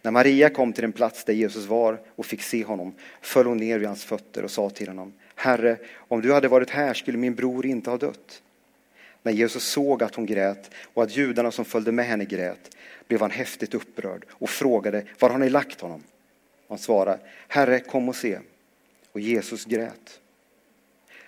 När 0.01 0.11
Maria 0.11 0.49
kom 0.49 0.73
till 0.73 0.81
den 0.81 0.91
plats 0.91 1.23
där 1.23 1.33
Jesus 1.33 1.65
var 1.65 1.99
och 2.15 2.25
fick 2.25 2.41
se 2.41 2.63
honom 2.63 2.93
föll 3.21 3.45
hon 3.45 3.57
ner 3.57 3.79
vid 3.79 3.87
hans 3.87 4.03
fötter 4.03 4.43
och 4.43 4.51
sa 4.51 4.69
till 4.69 4.87
honom 4.87 5.13
Herre, 5.35 5.77
om 5.95 6.21
du 6.21 6.33
hade 6.33 6.47
varit 6.47 6.69
här 6.69 6.93
skulle 6.93 7.17
min 7.17 7.35
bror 7.35 7.65
inte 7.65 7.89
ha 7.89 7.97
dött. 7.97 8.41
När 9.23 9.31
Jesus 9.31 9.63
såg 9.63 10.03
att 10.03 10.15
hon 10.15 10.25
grät 10.25 10.71
och 10.93 11.03
att 11.03 11.17
judarna 11.17 11.51
som 11.51 11.65
följde 11.65 11.91
med 11.91 12.05
henne 12.05 12.25
grät 12.25 12.75
blev 13.07 13.21
han 13.21 13.31
häftigt 13.31 13.73
upprörd 13.73 14.25
och 14.29 14.49
frågade 14.49 15.03
var 15.19 15.29
har 15.29 15.37
ni 15.37 15.49
lagt 15.49 15.81
honom? 15.81 16.03
Han 16.69 16.77
svarade 16.77 17.19
Herre, 17.47 17.79
kom 17.79 18.09
och 18.09 18.15
se. 18.15 18.39
Och 19.11 19.19
Jesus 19.19 19.65
grät. 19.65 20.19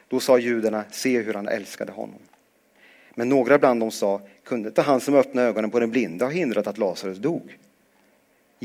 Då 0.08 0.20
sa 0.20 0.38
judarna, 0.38 0.84
se 0.92 1.22
hur 1.22 1.34
han 1.34 1.48
älskade 1.48 1.92
honom. 1.92 2.20
Men 3.16 3.30
några 3.30 3.58
bland 3.58 3.80
dem 3.80 3.92
sa, 3.92 4.22
kunde 4.44 4.70
inte 4.70 4.82
han 4.82 5.00
som 5.00 5.16
öppnade 5.16 5.48
ögonen 5.48 5.72
på 5.72 5.80
den 5.80 5.92
blinde 5.92 6.26
ha 6.26 6.32
hindrat 6.32 6.68
att 6.68 6.78
Lazarus 6.78 7.18
dog? 7.18 7.58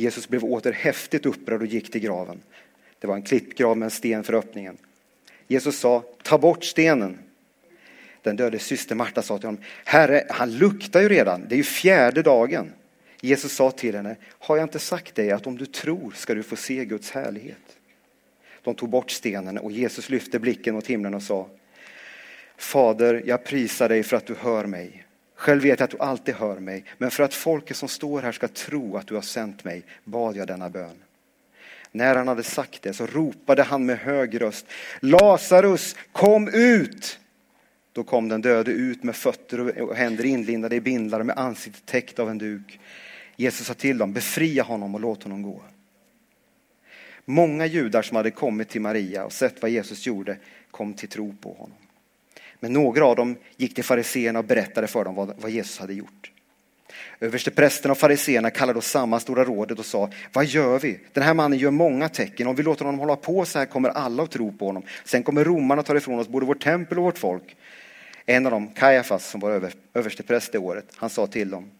Jesus 0.00 0.28
blev 0.28 0.44
åter 0.44 0.72
häftigt 0.72 1.26
upprörd 1.26 1.60
och 1.60 1.66
gick 1.66 1.92
till 1.92 2.00
graven. 2.00 2.40
Det 2.98 3.06
var 3.06 3.14
en 3.14 3.22
klippgrav 3.22 3.76
med 3.76 3.86
en 3.86 3.90
sten 3.90 4.24
för 4.24 4.32
öppningen. 4.32 4.76
Jesus 5.46 5.78
sa, 5.78 6.04
ta 6.22 6.38
bort 6.38 6.64
stenen. 6.64 7.18
Den 8.22 8.36
döde 8.36 8.58
syster 8.58 8.94
Marta 8.94 9.22
sa 9.22 9.38
till 9.38 9.46
honom, 9.46 9.62
Herre, 9.84 10.26
han 10.30 10.58
luktar 10.58 11.00
ju 11.00 11.08
redan, 11.08 11.48
det 11.48 11.54
är 11.54 11.56
ju 11.56 11.62
fjärde 11.62 12.22
dagen. 12.22 12.72
Jesus 13.20 13.52
sa 13.52 13.70
till 13.70 13.94
henne, 13.94 14.16
har 14.38 14.56
jag 14.56 14.64
inte 14.64 14.78
sagt 14.78 15.14
dig 15.14 15.30
att 15.30 15.46
om 15.46 15.58
du 15.58 15.66
tror 15.66 16.10
ska 16.10 16.34
du 16.34 16.42
få 16.42 16.56
se 16.56 16.84
Guds 16.84 17.10
härlighet? 17.10 17.78
De 18.62 18.74
tog 18.74 18.88
bort 18.88 19.10
stenen 19.10 19.58
och 19.58 19.72
Jesus 19.72 20.08
lyfte 20.08 20.38
blicken 20.38 20.74
mot 20.74 20.86
himlen 20.86 21.14
och 21.14 21.22
sa, 21.22 21.48
Fader, 22.56 23.22
jag 23.26 23.44
prisar 23.44 23.88
dig 23.88 24.02
för 24.02 24.16
att 24.16 24.26
du 24.26 24.34
hör 24.34 24.66
mig. 24.66 25.06
Själv 25.40 25.62
vet 25.62 25.80
jag 25.80 25.84
att 25.84 25.90
du 25.90 25.98
alltid 25.98 26.34
hör 26.34 26.58
mig, 26.58 26.84
men 26.98 27.10
för 27.10 27.22
att 27.22 27.34
folket 27.34 27.76
som 27.76 27.88
står 27.88 28.22
här 28.22 28.32
ska 28.32 28.48
tro 28.48 28.96
att 28.96 29.06
du 29.06 29.14
har 29.14 29.22
sänt 29.22 29.64
mig 29.64 29.82
bad 30.04 30.36
jag 30.36 30.46
denna 30.46 30.70
bön. 30.70 30.96
När 31.92 32.16
han 32.16 32.28
hade 32.28 32.42
sagt 32.42 32.82
det 32.82 32.92
så 32.92 33.06
ropade 33.06 33.62
han 33.62 33.86
med 33.86 33.98
hög 33.98 34.40
röst, 34.40 34.66
Lazarus, 35.00 35.96
kom 36.12 36.48
ut! 36.48 37.18
Då 37.92 38.04
kom 38.04 38.28
den 38.28 38.40
döde 38.40 38.70
ut 38.70 39.02
med 39.02 39.16
fötter 39.16 39.80
och 39.82 39.96
händer 39.96 40.24
inlindade 40.24 40.76
i 40.76 40.80
bindlar 40.80 41.20
och 41.20 41.26
med 41.26 41.38
ansiktet 41.38 41.86
täckt 41.86 42.18
av 42.18 42.30
en 42.30 42.38
duk. 42.38 42.80
Jesus 43.36 43.66
sa 43.66 43.74
till 43.74 43.98
dem, 43.98 44.12
befria 44.12 44.62
honom 44.62 44.94
och 44.94 45.00
låt 45.00 45.22
honom 45.22 45.42
gå. 45.42 45.62
Många 47.24 47.66
judar 47.66 48.02
som 48.02 48.16
hade 48.16 48.30
kommit 48.30 48.68
till 48.68 48.80
Maria 48.80 49.24
och 49.24 49.32
sett 49.32 49.62
vad 49.62 49.70
Jesus 49.70 50.06
gjorde 50.06 50.36
kom 50.70 50.94
till 50.94 51.08
tro 51.08 51.34
på 51.40 51.52
honom. 51.52 51.76
Men 52.60 52.72
några 52.72 53.04
av 53.04 53.16
dem 53.16 53.36
gick 53.56 53.74
till 53.74 53.84
fariseerna 53.84 54.38
och 54.38 54.44
berättade 54.44 54.86
för 54.86 55.04
dem 55.04 55.14
vad, 55.14 55.34
vad 55.40 55.50
Jesus 55.50 55.78
hade 55.78 55.94
gjort. 55.94 56.30
Översteprästen 57.20 57.90
och 57.90 57.98
fariseerna 57.98 58.50
kallade 58.50 58.76
då 58.76 58.80
samman 58.80 59.20
Stora 59.20 59.44
rådet 59.44 59.78
och 59.78 59.84
sa, 59.84 60.10
vad 60.32 60.46
gör 60.46 60.78
vi? 60.78 61.00
Den 61.12 61.22
här 61.22 61.34
mannen 61.34 61.58
gör 61.58 61.70
många 61.70 62.08
tecken. 62.08 62.46
Om 62.46 62.56
vi 62.56 62.62
låter 62.62 62.84
honom 62.84 63.00
hålla 63.00 63.16
på 63.16 63.44
så 63.44 63.58
här 63.58 63.66
kommer 63.66 63.88
alla 63.88 64.22
att 64.22 64.30
tro 64.30 64.52
på 64.52 64.66
honom. 64.66 64.82
Sen 65.04 65.22
kommer 65.22 65.44
romarna 65.44 65.82
ta 65.82 65.96
ifrån 65.96 66.18
oss 66.18 66.28
både 66.28 66.46
vårt 66.46 66.62
tempel 66.62 66.98
och 66.98 67.04
vårt 67.04 67.18
folk. 67.18 67.56
En 68.26 68.46
av 68.46 68.52
dem, 68.52 68.68
Kajafas, 68.68 69.30
som 69.30 69.40
var 69.40 69.50
över, 69.50 69.72
överstepräst 69.94 70.52
det 70.52 70.58
året, 70.58 70.86
han 70.96 71.10
sa 71.10 71.26
till 71.26 71.50
dem, 71.50 71.70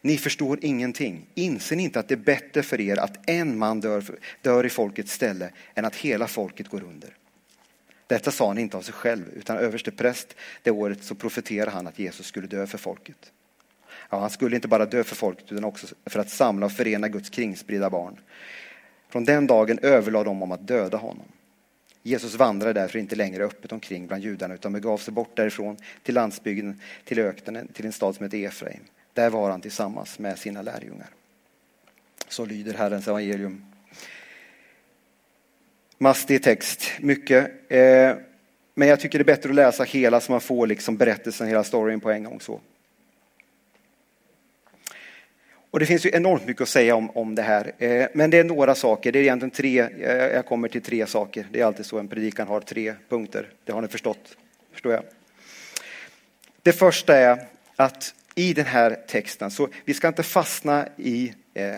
ni 0.00 0.18
förstår 0.18 0.58
ingenting. 0.62 1.26
Inser 1.34 1.76
ni 1.76 1.82
inte 1.82 2.00
att 2.00 2.08
det 2.08 2.14
är 2.14 2.16
bättre 2.16 2.62
för 2.62 2.80
er 2.80 2.96
att 2.96 3.30
en 3.30 3.58
man 3.58 3.80
dör, 3.80 4.04
dör 4.42 4.66
i 4.66 4.68
folkets 4.68 5.12
ställe 5.12 5.50
än 5.74 5.84
att 5.84 5.96
hela 5.96 6.28
folket 6.28 6.68
går 6.68 6.82
under? 6.82 7.10
Detta 8.06 8.30
sa 8.30 8.48
han 8.48 8.58
inte 8.58 8.76
av 8.76 8.82
sig 8.82 8.94
själv, 8.94 9.24
utan 9.36 9.56
överste 9.56 9.90
präst 9.90 10.36
det 10.62 10.70
året 10.70 11.04
så 11.04 11.14
profeterade 11.14 11.70
han 11.70 11.86
att 11.86 11.98
Jesus 11.98 12.26
skulle 12.26 12.46
dö 12.46 12.66
för 12.66 12.78
folket. 12.78 13.32
Ja, 14.10 14.20
han 14.20 14.30
skulle 14.30 14.56
inte 14.56 14.68
bara 14.68 14.86
dö 14.86 15.04
för 15.04 15.16
folket 15.16 15.52
utan 15.52 15.64
också 15.64 15.86
för 16.06 16.20
att 16.20 16.30
samla 16.30 16.66
och 16.66 16.72
förena 16.72 17.08
Guds 17.08 17.30
kringspridda 17.30 17.90
barn. 17.90 18.16
Från 19.08 19.24
den 19.24 19.46
dagen 19.46 19.78
överlade 19.82 20.24
de 20.24 20.42
om 20.42 20.52
att 20.52 20.68
döda 20.68 20.96
honom. 20.96 21.26
Jesus 22.02 22.34
vandrade 22.34 22.80
därför 22.80 22.98
inte 22.98 23.16
längre 23.16 23.44
öppet 23.44 23.72
omkring 23.72 24.06
bland 24.06 24.22
judarna 24.22 24.54
utan 24.54 24.72
begav 24.72 24.98
sig 24.98 25.14
bort 25.14 25.36
därifrån 25.36 25.76
till 26.02 26.14
landsbygden, 26.14 26.80
till 27.04 27.18
öknen, 27.18 27.68
till 27.68 27.86
en 27.86 27.92
stad 27.92 28.14
som 28.14 28.24
heter 28.24 28.38
Efraim. 28.38 28.80
Där 29.12 29.30
var 29.30 29.50
han 29.50 29.60
tillsammans 29.60 30.18
med 30.18 30.38
sina 30.38 30.62
lärjungar. 30.62 31.08
Så 32.28 32.44
lyder 32.44 32.74
Herrens 32.74 33.08
evangelium. 33.08 33.64
Mastig 35.98 36.42
text, 36.42 36.90
mycket. 37.00 37.50
Eh, 37.68 38.16
men 38.74 38.88
jag 38.88 39.00
tycker 39.00 39.18
det 39.18 39.22
är 39.22 39.36
bättre 39.36 39.48
att 39.48 39.54
läsa 39.54 39.84
hela 39.84 40.20
så 40.20 40.32
man 40.32 40.40
får 40.40 40.66
liksom 40.66 40.96
berättelsen, 40.96 41.48
hela 41.48 41.64
storyn 41.64 42.00
på 42.00 42.10
en 42.10 42.24
gång. 42.24 42.40
så. 42.40 42.60
Och 45.70 45.80
det 45.80 45.86
finns 45.86 46.06
ju 46.06 46.10
enormt 46.12 46.46
mycket 46.46 46.62
att 46.62 46.68
säga 46.68 46.94
om, 46.94 47.10
om 47.10 47.34
det 47.34 47.42
här. 47.42 47.72
Eh, 47.78 48.06
men 48.14 48.30
det 48.30 48.38
är 48.38 48.44
några 48.44 48.74
saker, 48.74 49.12
det 49.12 49.18
är 49.18 49.22
egentligen 49.22 49.50
tre, 49.50 49.80
eh, 49.80 50.16
jag 50.16 50.46
kommer 50.46 50.68
till 50.68 50.82
tre 50.82 51.06
saker. 51.06 51.46
Det 51.50 51.60
är 51.60 51.64
alltid 51.64 51.86
så 51.86 51.98
en 51.98 52.08
predikan 52.08 52.48
har 52.48 52.60
tre 52.60 52.94
punkter. 53.08 53.50
Det 53.64 53.72
har 53.72 53.82
ni 53.82 53.88
förstått, 53.88 54.36
förstår 54.72 54.92
jag. 54.92 55.02
Det 56.62 56.72
första 56.72 57.16
är 57.16 57.46
att 57.76 58.14
i 58.34 58.52
den 58.52 58.66
här 58.66 58.98
texten, 59.08 59.50
så 59.50 59.68
vi 59.84 59.94
ska 59.94 60.08
inte 60.08 60.22
fastna 60.22 60.88
i 60.96 61.34
eh, 61.54 61.76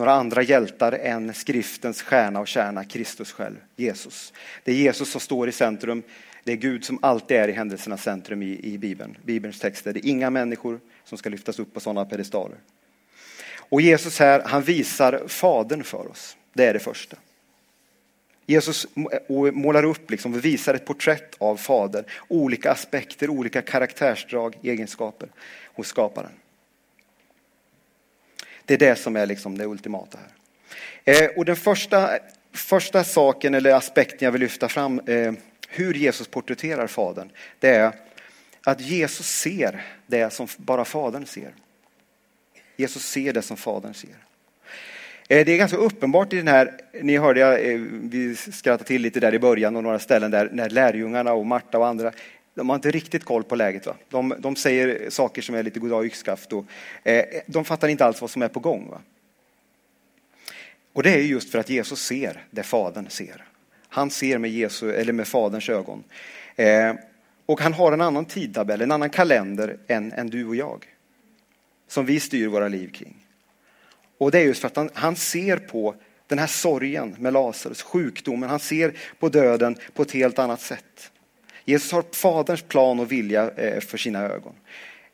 några 0.00 0.12
andra 0.12 0.42
hjältar 0.42 0.92
än 0.92 1.34
skriftens 1.34 2.02
stjärna 2.02 2.40
och 2.40 2.48
kärna, 2.48 2.84
Kristus 2.84 3.32
själv, 3.32 3.56
Jesus. 3.76 4.32
Det 4.64 4.72
är 4.72 4.76
Jesus 4.76 5.10
som 5.10 5.20
står 5.20 5.48
i 5.48 5.52
centrum. 5.52 6.02
Det 6.44 6.52
är 6.52 6.56
Gud 6.56 6.84
som 6.84 6.98
alltid 7.02 7.36
är 7.36 7.48
i 7.48 7.52
händelsernas 7.52 8.02
centrum 8.02 8.42
i, 8.42 8.60
i 8.62 8.78
Bibeln, 8.78 9.16
Bibelns 9.24 9.60
texter. 9.60 9.92
Det 9.92 10.06
är 10.06 10.10
inga 10.10 10.30
människor 10.30 10.80
som 11.04 11.18
ska 11.18 11.28
lyftas 11.28 11.58
upp 11.58 11.74
på 11.74 11.80
sådana 11.80 12.04
pedestaler. 12.04 12.56
Och 13.56 13.80
Jesus 13.80 14.18
här, 14.18 14.42
han 14.46 14.62
visar 14.62 15.22
Fadern 15.28 15.84
för 15.84 16.10
oss. 16.10 16.36
Det 16.52 16.66
är 16.66 16.72
det 16.72 16.80
första. 16.80 17.16
Jesus 18.46 18.86
målar 19.52 19.84
upp 19.84 20.10
liksom, 20.10 20.40
visar 20.40 20.74
ett 20.74 20.84
porträtt 20.84 21.34
av 21.38 21.56
Fadern. 21.56 22.04
Olika 22.28 22.72
aspekter, 22.72 23.30
olika 23.30 23.62
karaktärsdrag, 23.62 24.56
egenskaper 24.62 25.28
hos 25.74 25.86
skaparen. 25.86 26.32
Det 28.70 28.74
är 28.74 28.78
det 28.78 28.96
som 28.96 29.16
är 29.16 29.26
liksom 29.26 29.58
det 29.58 29.66
ultimata 29.66 30.18
här. 30.18 31.24
Eh, 31.24 31.30
och 31.36 31.44
den 31.44 31.56
första, 31.56 32.10
första 32.52 33.04
saken 33.04 33.54
eller 33.54 33.74
aspekten 33.74 34.18
jag 34.20 34.32
vill 34.32 34.40
lyfta 34.40 34.68
fram, 34.68 35.00
eh, 35.06 35.32
hur 35.68 35.94
Jesus 35.94 36.28
porträtterar 36.28 36.86
Fadern, 36.86 37.30
det 37.58 37.68
är 37.68 37.92
att 38.64 38.80
Jesus 38.80 39.26
ser 39.26 39.82
det 40.06 40.32
som 40.32 40.48
bara 40.56 40.84
Fadern 40.84 41.26
ser. 41.26 41.50
Jesus 42.76 43.06
ser 43.06 43.32
det 43.32 43.42
som 43.42 43.56
Fadern 43.56 43.94
ser. 43.94 44.16
Eh, 45.28 45.46
det 45.46 45.52
är 45.52 45.58
ganska 45.58 45.76
uppenbart 45.76 46.32
i 46.32 46.36
den 46.36 46.48
här, 46.48 46.72
ni 47.02 47.16
hörde 47.16 47.40
jag, 47.40 47.72
eh, 47.72 47.80
vi 48.02 48.36
skrattade 48.36 48.88
till 48.88 49.02
lite 49.02 49.20
där 49.20 49.34
i 49.34 49.38
början 49.38 49.76
och 49.76 49.82
några 49.82 49.98
ställen 49.98 50.30
där 50.30 50.48
när 50.52 50.70
lärjungarna 50.70 51.32
och 51.32 51.46
Marta 51.46 51.78
och 51.78 51.86
andra, 51.86 52.12
de 52.54 52.68
har 52.68 52.76
inte 52.76 52.90
riktigt 52.90 53.24
koll 53.24 53.44
på 53.44 53.54
läget. 53.54 53.86
Va? 53.86 53.96
De, 54.08 54.34
de 54.38 54.56
säger 54.56 55.10
saker 55.10 55.42
som 55.42 55.54
är 55.54 55.62
lite 55.62 55.80
goddag 55.80 56.06
yxskaft 56.06 56.52
och 56.52 56.64
eh, 57.04 57.24
de 57.46 57.64
fattar 57.64 57.88
inte 57.88 58.04
alls 58.04 58.20
vad 58.20 58.30
som 58.30 58.42
är 58.42 58.48
på 58.48 58.60
gång. 58.60 58.88
Va? 58.90 59.00
Och 60.92 61.02
det 61.02 61.10
är 61.10 61.18
just 61.18 61.50
för 61.50 61.58
att 61.58 61.70
Jesus 61.70 62.02
ser 62.02 62.44
det 62.50 62.62
Fadern 62.62 63.10
ser. 63.10 63.44
Han 63.88 64.10
ser 64.10 64.38
med, 64.38 64.50
Jesu, 64.50 64.92
eller 64.92 65.12
med 65.12 65.28
Faderns 65.28 65.68
ögon. 65.68 66.04
Eh, 66.56 66.94
och 67.46 67.60
han 67.60 67.72
har 67.72 67.92
en 67.92 68.00
annan 68.00 68.24
tidtabell, 68.24 68.80
en 68.80 68.92
annan 68.92 69.10
kalender 69.10 69.76
än, 69.86 70.12
än 70.12 70.30
du 70.30 70.46
och 70.46 70.56
jag. 70.56 70.86
Som 71.88 72.06
vi 72.06 72.20
styr 72.20 72.46
våra 72.46 72.68
liv 72.68 72.92
kring. 72.92 73.26
Och 74.18 74.30
det 74.30 74.38
är 74.38 74.44
just 74.44 74.60
för 74.60 74.68
att 74.68 74.76
han, 74.76 74.90
han 74.94 75.16
ser 75.16 75.56
på 75.56 75.94
den 76.26 76.38
här 76.38 76.46
sorgen 76.46 77.16
med 77.18 77.32
Lazarus, 77.32 77.82
sjukdomen, 77.82 78.50
han 78.50 78.60
ser 78.60 78.92
på 79.18 79.28
döden 79.28 79.76
på 79.94 80.02
ett 80.02 80.12
helt 80.12 80.38
annat 80.38 80.60
sätt. 80.60 81.12
Jesus 81.70 81.92
har 81.92 82.04
Faderns 82.12 82.62
plan 82.62 83.00
och 83.00 83.12
vilja 83.12 83.50
eh, 83.50 83.80
för 83.80 83.98
sina 83.98 84.18
ögon. 84.18 84.54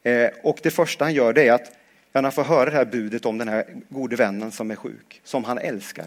Eh, 0.03 0.31
och 0.43 0.59
det 0.63 0.71
första 0.71 1.05
han 1.05 1.15
gör 1.15 1.33
det 1.33 1.49
är 1.49 1.53
att 1.53 1.73
när 2.13 2.23
han 2.23 2.33
får 2.33 2.45
höra 2.45 2.71
det 2.71 2.77
här 2.77 2.85
budet 2.85 3.27
om 3.27 3.39
den 3.39 3.49
här 3.49 3.65
gode 3.89 4.17
vännen 4.17 4.53
som 4.53 4.71
är 4.71 4.77
sjuk, 4.77 5.21
som 5.25 5.45
han 5.45 5.59
älskar. 5.59 6.07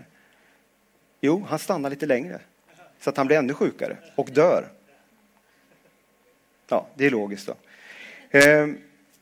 Jo, 1.22 1.46
han 1.50 1.60
stannar 1.60 1.90
lite 1.90 2.06
längre 2.06 2.40
så 3.00 3.10
att 3.10 3.18
han 3.18 3.28
blir 3.28 3.38
ännu 3.38 3.54
sjukare 3.54 3.98
och 4.16 4.30
dör. 4.32 4.68
Ja, 6.68 6.88
det 6.96 7.06
är 7.06 7.12
logiskt 7.12 7.48
då. 7.48 7.56
Eh, 8.40 8.68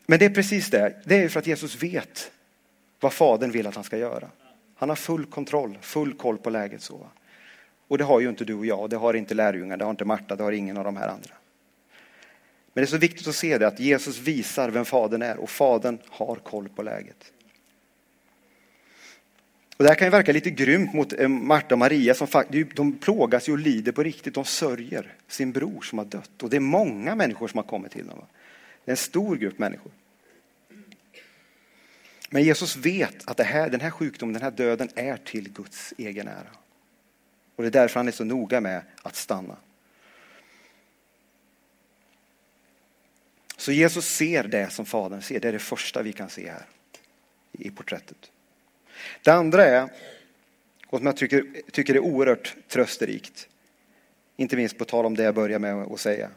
men 0.06 0.20
det 0.20 0.26
är 0.26 0.30
precis 0.30 0.70
det. 0.70 1.02
Det 1.06 1.24
är 1.24 1.30
för 1.30 1.40
att 1.40 1.48
Jesus 1.48 1.84
vet 1.84 2.32
vad 3.00 3.14
Fadern 3.14 3.52
vill 3.52 3.68
att 3.68 3.76
han 3.76 3.84
ska 3.84 3.98
göra. 3.98 4.30
Han 4.76 4.90
har 4.90 4.96
full 4.96 5.26
kontroll, 5.26 5.78
full 5.82 6.14
koll 6.14 6.38
på 6.38 6.50
läget. 6.50 6.82
så. 6.82 7.08
Och 7.88 7.98
det 7.98 8.04
har 8.04 8.20
ju 8.20 8.30
inte 8.30 8.46
du 8.46 8.54
och 8.54 8.66
jag, 8.66 8.90
det 8.90 8.98
har 8.98 9.14
inte 9.14 9.34
lärjungarna, 9.34 9.78
det 9.78 9.84
har 9.84 9.92
inte 9.92 10.06
Marta, 10.06 10.36
det 10.36 10.44
har 10.44 10.52
ingen 10.52 10.78
av 10.78 10.84
de 10.84 10.98
här 10.98 11.08
andra. 11.08 11.34
Men 12.74 12.82
det 12.82 12.86
är 12.86 12.92
så 12.92 12.98
viktigt 12.98 13.28
att 13.28 13.36
se 13.36 13.58
det, 13.58 13.68
att 13.68 13.80
Jesus 13.80 14.20
visar 14.20 14.70
vem 14.70 14.86
Fadern 14.86 15.22
är 15.22 15.38
och 15.38 15.50
Fadern 15.50 15.98
har 16.10 16.36
koll 16.36 16.70
på 16.70 16.84
läget. 16.84 17.32
Och 19.78 19.84
det 19.84 19.90
här 19.90 19.96
kan 19.96 20.08
ju 20.08 20.12
verka 20.12 20.32
lite 20.32 20.50
grymt 20.50 20.94
mot 20.94 21.14
eh, 21.14 21.28
Marta 21.28 21.76
och 21.76 21.80
Maria 21.80 22.14
som 22.14 22.28
de 22.76 22.98
plågas 22.98 23.50
ju 23.50 23.52
och 23.52 23.58
lider 23.58 23.92
på 23.92 24.04
riktigt. 24.04 24.34
De 24.34 24.46
sörjer 24.46 25.14
sin 25.28 25.52
bror 25.52 25.82
som 25.82 25.98
har 25.98 26.06
dött. 26.06 26.44
Och 26.44 26.50
det 26.50 26.56
är 26.56 26.62
många 26.62 27.16
människor 27.16 27.48
som 27.48 27.58
har 27.58 27.64
kommit 27.64 27.92
till 27.92 28.08
dem. 28.08 28.18
Det 28.86 28.92
är 28.92 28.94
en 28.94 28.98
stor 28.98 29.36
grupp 29.36 29.60
människor. 29.60 29.92
Men 32.30 32.44
Jesus 32.44 32.76
vet 32.76 33.28
att 33.30 33.40
här, 33.40 33.70
den 33.70 33.82
här 33.82 33.90
sjukdomen, 33.90 34.34
den 34.34 34.44
här 34.44 34.52
döden 34.52 34.90
är 34.96 35.18
till 35.18 35.50
Guds 35.50 35.94
egen 35.98 36.28
ära. 36.28 36.50
Och 37.58 37.64
det 37.64 37.70
är 37.70 37.82
därför 37.82 38.00
han 38.00 38.08
är 38.08 38.12
så 38.12 38.24
noga 38.24 38.62
med 38.62 38.82
att 39.02 39.16
stanna. 39.16 39.58
Så 43.58 43.72
Jesus 43.72 44.06
ser 44.06 44.44
det 44.44 44.70
som 44.70 44.86
Fadern 44.86 45.22
ser. 45.22 45.40
Det 45.40 45.48
är 45.48 45.54
det 45.54 45.60
första 45.60 46.02
vi 46.02 46.14
kan 46.14 46.30
se 46.30 46.50
här 46.50 46.66
i 47.52 47.70
porträttet. 47.70 48.32
Det 49.24 49.32
andra 49.32 49.66
är, 49.66 49.90
och 50.88 50.98
som 50.98 51.06
jag 51.06 51.18
tycker, 51.18 51.46
tycker 51.72 51.96
är 51.96 52.00
oerhört 52.00 52.56
trösterikt, 52.68 53.50
inte 54.36 54.56
minst 54.56 54.78
på 54.78 54.86
tal 54.86 55.06
om 55.06 55.16
det 55.16 55.24
jag 55.24 55.36
börjar 55.36 55.60
med 55.60 55.76
att 55.76 56.00
säga, 56.00 56.30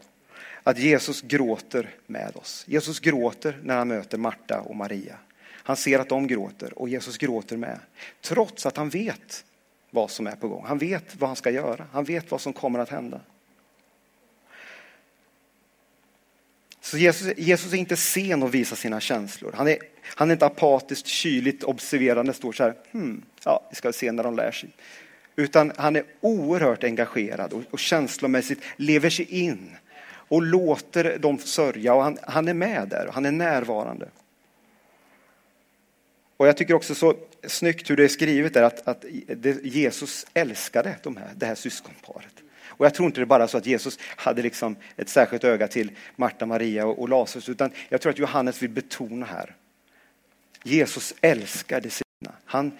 att 0.63 0.79
Jesus 0.79 1.21
gråter 1.21 1.89
med 2.07 2.35
oss. 2.35 2.63
Jesus 2.67 2.99
gråter 2.99 3.59
när 3.63 3.77
han 3.77 3.87
möter 3.87 4.17
Marta 4.17 4.61
och 4.61 4.75
Maria. 4.75 5.17
Han 5.43 5.75
ser 5.75 5.99
att 5.99 6.09
de 6.09 6.27
gråter 6.27 6.79
och 6.79 6.89
Jesus 6.89 7.17
gråter 7.17 7.57
med. 7.57 7.79
Trots 8.21 8.65
att 8.65 8.77
han 8.77 8.89
vet 8.89 9.45
vad 9.91 10.11
som 10.11 10.27
är 10.27 10.35
på 10.35 10.47
gång. 10.47 10.65
Han 10.65 10.77
vet 10.77 11.15
vad 11.15 11.29
han 11.29 11.35
ska 11.35 11.49
göra. 11.49 11.85
Han 11.91 12.03
vet 12.03 12.31
vad 12.31 12.41
som 12.41 12.53
kommer 12.53 12.79
att 12.79 12.89
hända. 12.89 13.21
Så 16.81 16.97
Jesus, 16.97 17.37
Jesus 17.37 17.73
är 17.73 17.77
inte 17.77 17.97
sen 17.97 18.43
att 18.43 18.51
visa 18.51 18.75
sina 18.75 18.99
känslor. 18.99 19.53
Han 19.57 19.67
är, 19.67 19.77
han 20.03 20.29
är 20.29 20.33
inte 20.33 20.45
apatiskt, 20.45 21.07
kyligt 21.07 21.63
observerande, 21.63 22.33
står 22.33 22.51
så 22.51 22.63
här, 22.63 22.75
hmm, 22.91 23.23
ja, 23.43 23.67
vi 23.69 23.75
ska 23.75 23.93
se 23.93 24.11
när 24.11 24.23
de 24.23 24.35
lär 24.35 24.51
sig. 24.51 24.69
Utan 25.35 25.71
han 25.77 25.95
är 25.95 26.03
oerhört 26.21 26.83
engagerad 26.83 27.53
och, 27.53 27.61
och 27.71 27.79
känslomässigt 27.79 28.63
lever 28.75 29.09
sig 29.09 29.25
in 29.25 29.77
och 30.03 30.41
låter 30.41 31.17
dem 31.17 31.37
sörja 31.37 31.93
och 31.93 32.03
han, 32.03 32.17
han 32.21 32.47
är 32.47 32.53
med 32.53 32.87
där, 32.87 33.09
han 33.13 33.25
är 33.25 33.31
närvarande. 33.31 34.07
Och 36.41 36.47
jag 36.47 36.57
tycker 36.57 36.73
också 36.73 36.95
så 36.95 37.15
snyggt 37.43 37.89
hur 37.89 37.95
det 37.95 38.03
är 38.03 38.07
skrivet 38.07 38.53
där 38.53 38.63
att, 38.63 38.87
att 38.87 39.05
Jesus 39.63 40.25
älskade 40.33 40.95
de 41.03 41.17
här, 41.17 41.29
det 41.35 41.45
här 41.45 41.55
syskonparet. 41.55 42.33
Och 42.63 42.85
jag 42.85 42.93
tror 42.93 43.05
inte 43.05 43.19
det 43.19 43.25
bara 43.25 43.47
så 43.47 43.57
att 43.57 43.65
Jesus 43.65 43.99
hade 44.01 44.41
liksom 44.41 44.75
ett 44.95 45.09
särskilt 45.09 45.43
öga 45.43 45.67
till 45.67 45.91
Marta, 46.15 46.45
Maria 46.45 46.85
och, 46.85 46.99
och 46.99 47.09
Lazarus, 47.09 47.49
utan 47.49 47.71
jag 47.89 48.01
tror 48.01 48.11
att 48.11 48.19
Johannes 48.19 48.61
vill 48.61 48.69
betona 48.69 49.25
här. 49.25 49.55
Jesus 50.63 51.13
älskade 51.21 51.89
sina. 51.89 52.35
Han, 52.45 52.71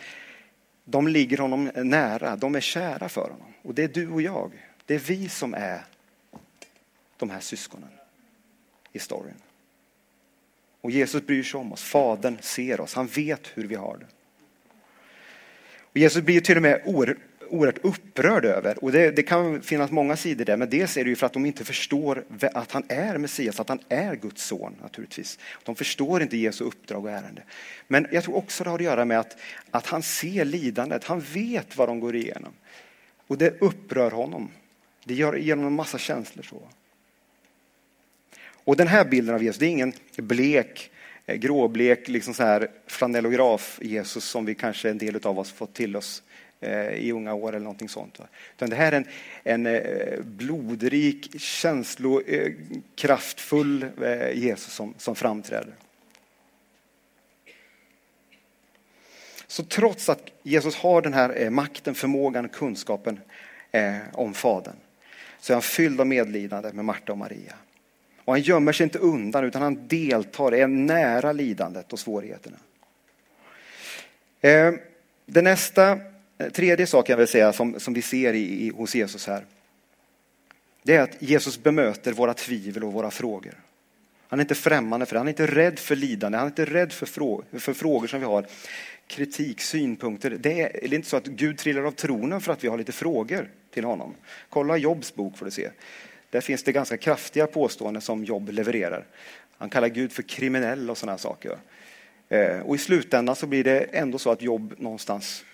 de 0.85 1.07
ligger 1.07 1.37
honom 1.37 1.71
nära, 1.75 2.35
de 2.35 2.55
är 2.55 2.59
kära 2.59 3.09
för 3.09 3.29
honom. 3.29 3.53
Och 3.61 3.73
det 3.73 3.83
är 3.83 3.87
du 3.87 4.09
och 4.09 4.21
jag. 4.21 4.51
Det 4.85 4.95
är 4.95 4.99
vi 4.99 5.29
som 5.29 5.53
är 5.53 5.81
de 7.17 7.29
här 7.29 7.39
syskonen 7.39 7.89
i 8.93 8.99
storyn. 8.99 9.41
Och 10.81 10.91
Jesus 10.91 11.25
bryr 11.25 11.43
sig 11.43 11.59
om 11.59 11.73
oss. 11.73 11.83
Fadern 11.83 12.37
ser 12.41 12.81
oss. 12.81 12.93
Han 12.93 13.07
vet 13.07 13.47
hur 13.53 13.67
vi 13.67 13.75
har 13.75 13.97
det. 13.97 14.05
Och 15.79 15.97
Jesus 15.97 16.23
blir 16.23 16.41
till 16.41 16.55
och 16.55 16.61
med 16.61 16.81
oerhört 16.85 17.85
upprörd 17.85 18.45
över, 18.45 18.83
och 18.83 18.91
det, 18.91 19.11
det, 19.11 19.23
kan 19.23 19.61
finnas 19.61 19.91
många 19.91 20.15
sidor 20.15 20.45
där, 20.45 20.57
men 20.57 20.69
dels 20.69 20.97
är 20.97 21.03
det 21.03 21.09
ju 21.09 21.15
för 21.15 21.25
att 21.25 21.33
de 21.33 21.45
inte 21.45 21.65
förstår 21.65 22.23
att 22.53 22.71
han 22.71 22.83
är 22.87 23.17
Messias, 23.17 23.59
att 23.59 23.69
han 23.69 23.79
är 23.89 24.15
Guds 24.15 24.45
son 24.45 24.75
naturligtvis. 24.81 25.39
De 25.63 25.75
förstår 25.75 26.21
inte 26.21 26.37
Jesu 26.37 26.63
uppdrag 26.63 27.05
och 27.05 27.11
ärende. 27.11 27.43
Men 27.87 28.07
jag 28.11 28.23
tror 28.23 28.35
också 28.35 28.63
det 28.63 28.69
har 28.69 28.77
att 28.77 28.83
göra 28.83 29.05
med 29.05 29.19
att, 29.19 29.37
att 29.71 29.85
han 29.85 30.03
ser 30.03 30.45
lidandet, 30.45 31.03
han 31.03 31.19
vet 31.19 31.77
vad 31.77 31.89
de 31.89 31.99
går 31.99 32.15
igenom. 32.15 32.53
Och 33.27 33.37
det 33.37 33.61
upprör 33.61 34.11
honom. 34.11 34.49
Det 35.03 35.13
gör, 35.13 35.33
ger 35.33 35.55
honom 35.55 35.67
en 35.67 35.75
massa 35.75 35.97
känslor. 35.97 36.43
så. 36.43 36.61
Och 38.71 38.77
den 38.77 38.87
här 38.87 39.05
bilden 39.05 39.35
av 39.35 39.43
Jesus, 39.43 39.59
det 39.59 39.65
är 39.65 39.69
ingen 39.69 39.93
blek, 40.15 40.91
eh, 41.25 41.35
gråblek, 41.35 42.07
liksom 42.07 42.33
så 42.33 42.43
här 42.43 42.67
flanellograf 42.87 43.79
Jesus 43.81 44.25
som 44.25 44.45
vi 44.45 44.55
kanske 44.55 44.89
en 44.89 44.97
del 44.97 45.19
av 45.23 45.39
oss 45.39 45.51
fått 45.51 45.73
till 45.73 45.95
oss 45.95 46.23
eh, 46.59 46.89
i 46.89 47.11
unga 47.11 47.33
år 47.33 47.49
eller 47.49 47.63
någonting 47.63 47.89
sånt. 47.89 48.19
Utan 48.55 48.69
det 48.69 48.75
här 48.75 48.91
är 48.91 48.97
en, 48.97 49.05
en 49.43 49.65
eh, 49.65 50.21
blodrik, 50.21 51.41
känslokraftfull 51.41 53.85
Jesus 54.33 54.73
som, 54.73 54.93
som 54.97 55.15
framträder. 55.15 55.73
Så 59.47 59.63
trots 59.63 60.09
att 60.09 60.31
Jesus 60.43 60.75
har 60.75 61.01
den 61.01 61.13
här 61.13 61.49
makten, 61.49 61.95
förmågan, 61.95 62.49
kunskapen 62.49 63.19
om 64.11 64.33
Fadern 64.33 64.75
så 65.39 65.53
är 65.53 65.55
han 65.55 65.61
fylld 65.61 66.01
av 66.01 66.07
medlidande 66.07 66.73
med 66.73 66.85
Marta 66.85 67.11
och 67.11 67.17
Maria. 67.17 67.55
Och 68.31 68.35
han 68.35 68.41
gömmer 68.41 68.73
sig 68.73 68.83
inte 68.83 68.99
undan 68.99 69.43
utan 69.43 69.61
han 69.61 69.87
deltar, 69.87 70.51
är 70.53 70.67
nära 70.67 71.31
lidandet 71.31 71.93
och 71.93 71.99
svårigheterna. 71.99 72.57
Eh, 74.41 74.73
det 75.25 75.41
nästa, 75.41 75.99
eh, 76.37 76.49
tredje 76.53 76.87
saken 76.87 77.13
jag 77.13 77.17
vill 77.17 77.27
säga 77.27 77.53
som, 77.53 77.79
som 77.79 77.93
vi 77.93 78.01
ser 78.01 78.33
i, 78.33 78.71
hos 78.75 78.95
Jesus 78.95 79.27
här. 79.27 79.45
Det 80.83 80.95
är 80.95 81.01
att 81.01 81.21
Jesus 81.21 81.63
bemöter 81.63 82.13
våra 82.13 82.33
tvivel 82.33 82.83
och 82.83 82.93
våra 82.93 83.11
frågor. 83.11 83.53
Han 84.27 84.39
är 84.39 84.43
inte 84.43 84.55
främmande 84.55 85.05
för 85.05 85.15
det, 85.15 85.19
han 85.19 85.27
är 85.27 85.31
inte 85.31 85.47
rädd 85.47 85.79
för 85.79 85.95
lidande, 85.95 86.37
han 86.37 86.47
är 86.47 86.51
inte 86.51 86.65
rädd 86.65 86.93
för, 86.93 87.05
frågor, 87.05 87.45
för 87.59 87.73
frågor 87.73 88.07
som 88.07 88.19
vi 88.19 88.25
har. 88.25 88.45
Kritik, 89.07 89.61
synpunkter. 89.61 90.29
Det 90.29 90.61
är, 90.61 90.71
det 90.71 90.85
är 90.85 90.93
inte 90.93 91.09
så 91.09 91.17
att 91.17 91.25
Gud 91.25 91.57
trillar 91.57 91.83
av 91.83 91.91
tronen 91.91 92.41
för 92.41 92.53
att 92.53 92.63
vi 92.63 92.67
har 92.67 92.77
lite 92.77 92.91
frågor 92.91 93.49
till 93.73 93.83
honom. 93.83 94.13
Kolla 94.49 94.77
Jobs 94.77 95.15
bok 95.15 95.37
får 95.37 95.45
du 95.45 95.51
se. 95.51 95.69
Där 96.31 96.41
finns 96.41 96.63
det 96.63 96.71
ganska 96.71 96.97
kraftiga 96.97 97.47
påståenden 97.47 98.01
som 98.01 98.25
Jobb 98.25 98.49
levererar. 98.49 99.05
Han 99.57 99.69
kallar 99.69 99.87
Gud 99.87 100.11
för 100.11 100.23
kriminell 100.23 100.89
och 100.89 100.97
sådana 100.97 101.17
saker. 101.17 101.57
Eh, 102.29 102.59
och 102.59 102.75
i 102.75 102.77
slutändan 102.77 103.35
så 103.35 103.47
blir 103.47 103.63
det 103.63 103.79
ändå 103.79 104.17
så 104.17 104.31
att 104.31 104.41
Jobb 104.41 104.73
någonstans 104.77 105.45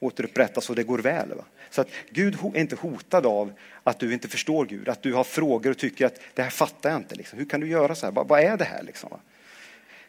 återupprättas 0.00 0.70
och 0.70 0.76
det 0.76 0.82
går 0.82 0.98
väl. 0.98 1.28
Va? 1.28 1.44
Så 1.70 1.80
att 1.80 1.88
Gud 2.10 2.38
är 2.54 2.60
inte 2.60 2.76
hotad 2.76 3.26
av 3.26 3.52
att 3.82 3.98
du 3.98 4.12
inte 4.12 4.28
förstår 4.28 4.66
Gud, 4.66 4.88
att 4.88 5.02
du 5.02 5.12
har 5.12 5.24
frågor 5.24 5.70
och 5.70 5.78
tycker 5.78 6.06
att 6.06 6.20
det 6.34 6.42
här 6.42 6.50
fattar 6.50 6.90
jag 6.90 6.98
inte. 6.98 7.14
Liksom. 7.14 7.38
Hur 7.38 7.46
kan 7.46 7.60
du 7.60 7.68
göra 7.68 7.94
så 7.94 8.06
här? 8.06 8.12
Vad 8.12 8.40
är 8.40 8.56
det 8.56 8.64
här? 8.64 8.82
Liksom, 8.82 9.10
va? 9.10 9.20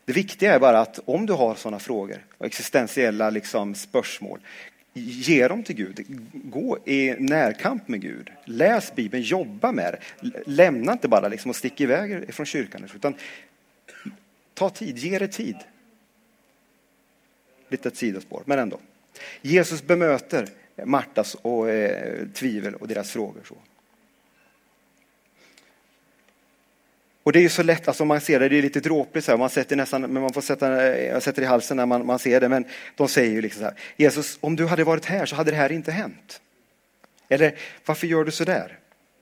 Det 0.06 0.13
viktiga 0.13 0.56
är 0.56 0.60
bara 0.60 0.80
att 0.80 0.99
om 1.06 1.25
du 1.25 1.34
har 1.34 1.56
sådana 1.56 1.80
frågor 1.80 2.25
och 2.38 2.45
existentiella 2.45 3.30
liksom, 3.30 3.75
spörsmål, 3.75 4.39
Ge 4.99 5.47
dem 5.47 5.63
till 5.63 5.75
Gud. 5.75 6.05
Gå 6.33 6.77
i 6.86 7.15
närkamp 7.19 7.88
med 7.88 8.01
Gud. 8.01 8.29
Läs 8.45 8.95
Bibeln, 8.95 9.23
jobba 9.23 9.71
med 9.71 9.93
det. 9.93 10.31
Lämna 10.45 10.91
inte 10.91 11.07
bara 11.07 11.27
liksom 11.27 11.49
och 11.49 11.55
stick 11.55 11.81
iväg 11.81 12.33
från 12.33 12.45
kyrkan. 12.45 12.89
Utan 12.95 13.15
ta 14.53 14.69
tid, 14.69 14.97
ge 14.97 15.19
det 15.19 15.27
tid. 15.27 15.55
Lite 17.69 17.89
ett 17.89 17.97
sidospår, 17.97 18.43
men 18.45 18.60
ändå. 18.60 18.79
Jesus 19.41 19.83
bemöter 19.83 20.49
Martas 20.86 21.36
och, 21.36 21.69
eh, 21.69 22.27
tvivel 22.33 22.75
och 22.75 22.88
deras 22.88 23.12
frågor. 23.12 23.41
Så. 23.47 23.55
Och 27.27 27.33
det 27.33 27.39
är 27.39 27.43
ju 27.43 27.49
så 27.49 27.63
lätt, 27.63 27.87
alltså 27.87 28.05
man 28.05 28.21
ser 28.21 28.39
det, 28.39 28.49
det 28.49 28.57
är 28.57 28.61
lite 28.61 28.79
dråpligt 28.79 29.25
så 29.25 29.31
här, 29.31 29.37
man 29.37 29.49
sätter 29.49 29.75
nästan, 29.75 30.01
men 30.01 30.21
man 30.21 30.33
får 30.33 30.41
sätta, 30.41 30.97
jag 30.97 31.23
sätter 31.23 31.41
i 31.41 31.45
halsen 31.45 31.77
när 31.77 31.85
man, 31.85 32.05
man 32.05 32.19
ser 32.19 32.41
det, 32.41 32.49
men 32.49 32.65
de 32.95 33.07
säger 33.07 33.31
ju 33.31 33.41
liksom 33.41 33.59
så 33.59 33.65
här, 33.65 33.73
Jesus, 33.97 34.37
om 34.41 34.55
du 34.55 34.65
hade 34.65 34.83
varit 34.83 35.05
här 35.05 35.25
så 35.25 35.35
hade 35.35 35.51
det 35.51 35.57
här 35.57 35.71
inte 35.71 35.91
hänt. 35.91 36.41
Eller, 37.29 37.55
varför 37.85 38.07
gör 38.07 38.23
du 38.23 38.31
så 38.31 38.43
där? 38.43 38.79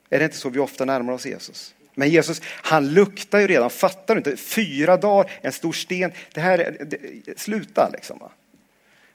Är 0.10 0.20
det 0.20 0.26
inte 0.26 0.38
så 0.38 0.50
vi 0.50 0.60
ofta 0.60 0.86
närmar 0.86 1.14
oss 1.14 1.26
Jesus? 1.26 1.76
Men 1.96 2.10
Jesus, 2.10 2.42
han 2.46 2.94
luktar 2.94 3.40
ju 3.40 3.48
redan, 3.48 3.70
fattar 3.70 4.16
du 4.16 4.20
inte? 4.20 4.38
Fyra 4.38 4.98
dagar, 4.98 5.32
en 5.42 5.52
stor 5.52 5.74
sten, 5.74 6.12
det 6.34 6.42
här, 6.42 6.78
det, 6.86 7.40
sluta 7.40 7.90
liksom. 7.94 8.20
Va? 8.20 8.32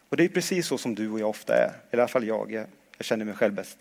Och 0.09 0.17
det 0.17 0.25
är 0.25 0.29
precis 0.29 0.67
så 0.67 0.79
som 0.79 0.95
du 0.95 1.11
och 1.11 1.21
jag 1.21 1.29
ofta 1.29 1.55
är, 1.55 1.71
i 1.91 1.97
alla 1.97 2.09
fall 2.09 2.27
jag, 2.27 2.53
jag, 2.53 2.67
jag 2.99 3.05
känner 3.05 3.25
mig 3.25 3.35
själv 3.35 3.55
bäst. 3.55 3.79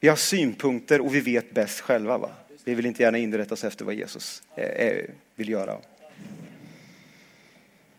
Vi 0.00 0.08
har 0.08 0.16
synpunkter 0.16 1.00
och 1.00 1.14
vi 1.14 1.20
vet 1.20 1.50
bäst 1.50 1.80
själva. 1.80 2.18
Va? 2.18 2.30
Vi 2.68 2.74
vill 2.74 2.86
inte 2.86 3.02
gärna 3.02 3.18
inrätta 3.18 3.54
oss 3.54 3.64
efter 3.64 3.84
vad 3.84 3.94
Jesus 3.94 4.42
eh, 4.56 4.64
eh, 4.64 5.04
vill 5.34 5.48
göra. 5.48 5.78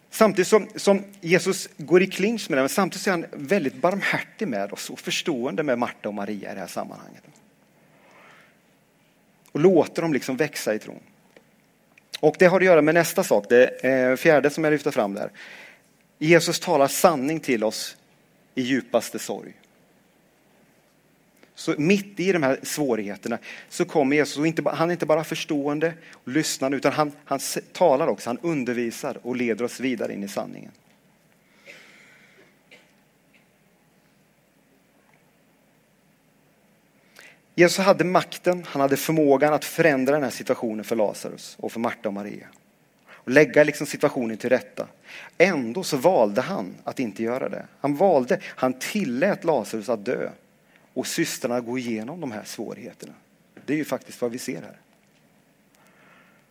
Samtidigt 0.09 0.47
som, 0.47 0.67
som, 0.75 1.03
Jesus 1.21 1.69
går 1.77 2.01
i 2.01 2.07
clinch 2.07 2.49
med 2.49 2.57
det, 2.57 2.61
men 2.61 2.69
samtidigt 2.69 3.07
är 3.07 3.11
han 3.11 3.25
väldigt 3.31 3.75
barmhärtig 3.75 4.47
med 4.47 4.73
oss 4.73 4.89
och 4.89 4.99
förstående 4.99 5.63
med 5.63 5.79
Marta 5.79 6.09
och 6.09 6.15
Maria 6.15 6.51
i 6.51 6.53
det 6.53 6.59
här 6.59 6.67
sammanhanget. 6.67 7.23
Och 9.51 9.59
låter 9.59 10.01
dem 10.01 10.13
liksom 10.13 10.37
växa 10.37 10.73
i 10.73 10.79
tron. 10.79 10.99
Och 12.19 12.35
det 12.39 12.45
har 12.45 12.59
att 12.59 12.65
göra 12.65 12.81
med 12.81 12.93
nästa 12.93 13.23
sak, 13.23 13.45
det 13.49 13.85
eh, 13.85 14.15
fjärde 14.15 14.49
som 14.49 14.63
jag 14.63 14.71
lyfter 14.71 14.91
fram 14.91 15.13
där. 15.13 15.31
Jesus 16.17 16.59
talar 16.59 16.87
sanning 16.87 17.39
till 17.39 17.63
oss 17.63 17.97
i 18.55 18.61
djupaste 18.61 19.19
sorg. 19.19 19.53
Så 21.59 21.75
mitt 21.77 22.19
i 22.19 22.31
de 22.31 22.43
här 22.43 22.59
svårigheterna 22.63 23.37
så 23.69 23.85
kommer 23.85 24.15
Jesus, 24.15 24.37
och 24.37 24.47
inte, 24.47 24.69
han 24.69 24.89
är 24.89 24.93
inte 24.93 25.05
bara 25.05 25.23
förstående 25.23 25.93
och 26.13 26.27
lyssnande, 26.27 26.77
utan 26.77 26.93
han, 26.93 27.11
han 27.25 27.39
talar 27.73 28.07
också, 28.07 28.29
han 28.29 28.37
undervisar 28.41 29.17
och 29.21 29.35
leder 29.35 29.65
oss 29.65 29.79
vidare 29.79 30.13
in 30.13 30.23
i 30.23 30.27
sanningen. 30.27 30.71
Jesus 37.55 37.85
hade 37.85 38.03
makten, 38.03 38.65
han 38.67 38.81
hade 38.81 38.97
förmågan 38.97 39.53
att 39.53 39.65
förändra 39.65 40.13
den 40.13 40.23
här 40.23 40.29
situationen 40.29 40.85
för 40.85 40.95
Lazarus 40.95 41.55
och 41.59 41.71
för 41.71 41.79
Marta 41.79 42.09
och 42.09 42.13
Maria. 42.13 42.47
Och 43.09 43.31
lägga 43.31 43.63
liksom 43.63 43.87
situationen 43.87 44.37
till 44.37 44.49
rätta. 44.49 44.87
Ändå 45.37 45.83
så 45.83 45.97
valde 45.97 46.41
han 46.41 46.75
att 46.83 46.99
inte 46.99 47.23
göra 47.23 47.49
det. 47.49 47.65
Han 47.79 47.95
valde, 47.95 48.39
han 48.43 48.73
tillät 48.73 49.43
Lazarus 49.43 49.89
att 49.89 50.05
dö 50.05 50.29
och 50.99 51.07
systrarna 51.07 51.61
går 51.61 51.79
igenom 51.79 52.21
de 52.21 52.31
här 52.31 52.43
svårigheterna. 52.43 53.13
Det 53.65 53.73
är 53.73 53.77
ju 53.77 53.85
faktiskt 53.85 54.21
vad 54.21 54.31
vi 54.31 54.37
ser 54.37 54.61
här. 54.61 54.79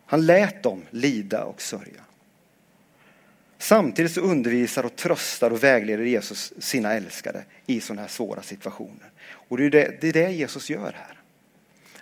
Han 0.05 0.25
lät 0.25 0.63
dem 0.63 0.83
lida 0.89 1.43
och 1.43 1.61
sörja. 1.61 2.01
Samtidigt 3.57 4.11
så 4.11 4.21
undervisar 4.21 4.85
och 4.85 4.95
tröstar 4.95 5.51
och 5.51 5.63
vägleder 5.63 6.03
Jesus 6.03 6.53
sina 6.59 6.93
älskade 6.93 7.43
i 7.65 7.81
sådana 7.81 8.01
här 8.01 8.09
svåra 8.09 8.41
situationer. 8.41 9.11
Och 9.31 9.57
det 9.57 9.65
är 9.65 9.69
det, 9.69 9.97
det 10.01 10.07
är 10.07 10.13
det 10.13 10.31
Jesus 10.31 10.69
gör 10.69 10.93
här. 10.95 11.19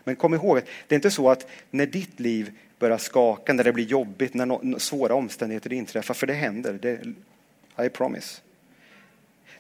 Men 0.03 0.15
kom 0.15 0.33
ihåg 0.33 0.57
att 0.57 0.65
det 0.88 0.95
är 0.95 0.97
inte 0.97 1.12
så 1.12 1.29
att 1.29 1.47
när 1.71 1.86
ditt 1.86 2.19
liv 2.19 2.51
börjar 2.79 2.97
skaka, 2.97 3.53
när 3.53 3.63
det 3.63 3.73
blir 3.73 3.86
jobbigt, 3.86 4.33
när 4.33 4.45
no 4.45 4.79
svåra 4.79 5.13
omständigheter 5.13 5.73
inträffar. 5.73 6.13
För 6.13 6.27
det 6.27 6.33
händer, 6.33 6.79
det, 6.81 7.86
I 7.86 7.89
promise. 7.89 8.41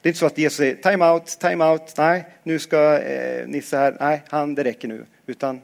Det 0.07 0.09
är 0.09 0.11
inte 0.11 0.19
så 0.19 0.25
att 0.25 0.37
Jesus 0.37 0.57
säger 0.57 0.75
time 0.75 1.05
out, 1.05 1.25
time 1.39 1.65
out, 1.65 1.97
nej, 1.97 2.25
nu 2.43 2.59
ska 2.59 2.99
eh, 2.99 3.47
Nisse 3.47 3.77
här, 3.77 3.97
nej, 3.99 4.23
han, 4.27 4.55
det 4.55 4.63
räcker 4.63 4.87
nu. 4.87 5.05
Utan 5.25 5.61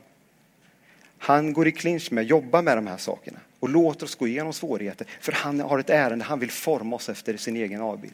han 1.17 1.53
går 1.53 1.67
i 1.67 1.71
clinch 1.71 2.11
med, 2.11 2.23
jobbar 2.23 2.61
med 2.61 2.77
de 2.77 2.87
här 2.87 2.97
sakerna 2.97 3.39
och 3.59 3.69
låter 3.69 4.05
oss 4.05 4.15
gå 4.15 4.27
igenom 4.27 4.53
svårigheter. 4.53 5.07
För 5.21 5.31
han 5.31 5.59
har 5.59 5.79
ett 5.79 5.89
ärende, 5.89 6.25
han 6.25 6.39
vill 6.39 6.51
forma 6.51 6.95
oss 6.95 7.09
efter 7.09 7.37
sin 7.37 7.55
egen 7.55 7.81
avbild. 7.81 8.13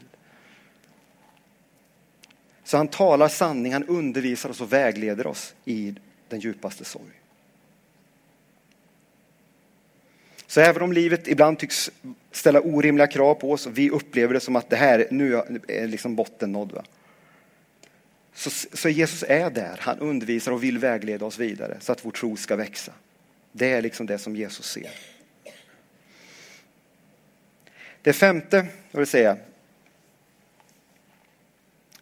Så 2.63 2.77
han 2.77 2.87
talar 2.87 3.27
sanning, 3.27 3.73
han 3.73 3.87
undervisar 3.87 4.49
oss 4.49 4.61
och 4.61 4.73
vägleder 4.73 5.27
oss 5.27 5.53
i 5.65 5.95
den 6.27 6.39
djupaste 6.39 6.85
sorg. 6.85 7.21
Så 10.47 10.61
även 10.61 10.81
om 10.81 10.93
livet 10.93 11.27
ibland 11.27 11.59
tycks 11.59 11.91
ställa 12.31 12.61
orimliga 12.61 13.07
krav 13.07 13.35
på 13.35 13.51
oss 13.51 13.65
och 13.67 13.77
vi 13.77 13.89
upplever 13.89 14.33
det 14.33 14.39
som 14.39 14.55
att 14.55 14.69
det 14.69 14.75
här 14.75 15.07
nu 15.11 15.35
är 15.35 15.59
eh, 15.67 15.87
liksom 15.87 16.15
botten 16.15 16.51
nådd. 16.51 16.71
Va? 16.71 16.83
Så, 18.33 18.49
så 18.49 18.89
Jesus 18.89 19.23
är 19.27 19.49
där, 19.49 19.77
han 19.79 19.99
undervisar 19.99 20.51
och 20.51 20.63
vill 20.63 20.77
vägleda 20.77 21.25
oss 21.25 21.37
vidare 21.37 21.77
så 21.79 21.91
att 21.91 22.05
vår 22.05 22.11
tro 22.11 22.35
ska 22.35 22.55
växa. 22.55 22.91
Det 23.51 23.71
är 23.71 23.81
liksom 23.81 24.05
det 24.05 24.17
som 24.17 24.35
Jesus 24.35 24.65
ser. 24.65 24.91
Det 28.01 28.13
femte, 28.13 28.67
jag 28.91 28.99
vill 28.99 29.07
säga, 29.07 29.37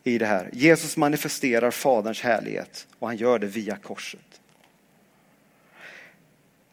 i 0.03 0.17
det 0.17 0.25
här. 0.25 0.49
Jesus 0.53 0.97
manifesterar 0.97 1.71
Faderns 1.71 2.21
härlighet 2.21 2.87
och 2.99 3.07
han 3.07 3.17
gör 3.17 3.39
det 3.39 3.47
via 3.47 3.75
korset. 3.75 4.26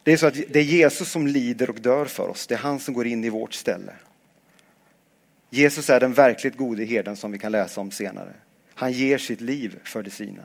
Det 0.05 0.12
är 0.12 0.17
så 0.17 0.27
att 0.27 0.35
det 0.35 0.59
är 0.59 0.64
Jesus 0.64 1.11
som 1.11 1.27
lider 1.27 1.71
och 1.71 1.81
dör 1.81 2.05
för 2.05 2.29
oss. 2.29 2.47
Det 2.47 2.55
är 2.55 2.59
han 2.59 2.81
som 2.81 2.95
går 2.95 3.07
in 3.07 3.25
i 3.25 3.29
vårt 3.29 3.55
ställe. 3.55 3.93
Jesus 5.51 5.90
är 5.90 6.01
den 6.01 6.12
verkligt 6.12 6.57
gode 6.57 6.85
herden 6.85 7.17
som 7.17 7.33
vi 7.33 7.38
kan 7.38 7.53
läsa 7.53 7.81
om 7.81 7.90
senare. 7.90 8.33
Han 8.75 8.93
ger 8.93 9.19
sitt 9.19 9.40
liv 9.40 9.79
för 9.85 10.03
de 10.03 10.11
sina. 10.11 10.43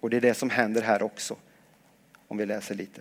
Och 0.00 0.10
det 0.10 0.16
är 0.16 0.20
det 0.20 0.34
som 0.34 0.50
händer 0.50 0.82
här 0.82 1.02
också, 1.02 1.36
om 2.28 2.36
vi 2.36 2.46
läser 2.46 2.74
lite. 2.74 3.00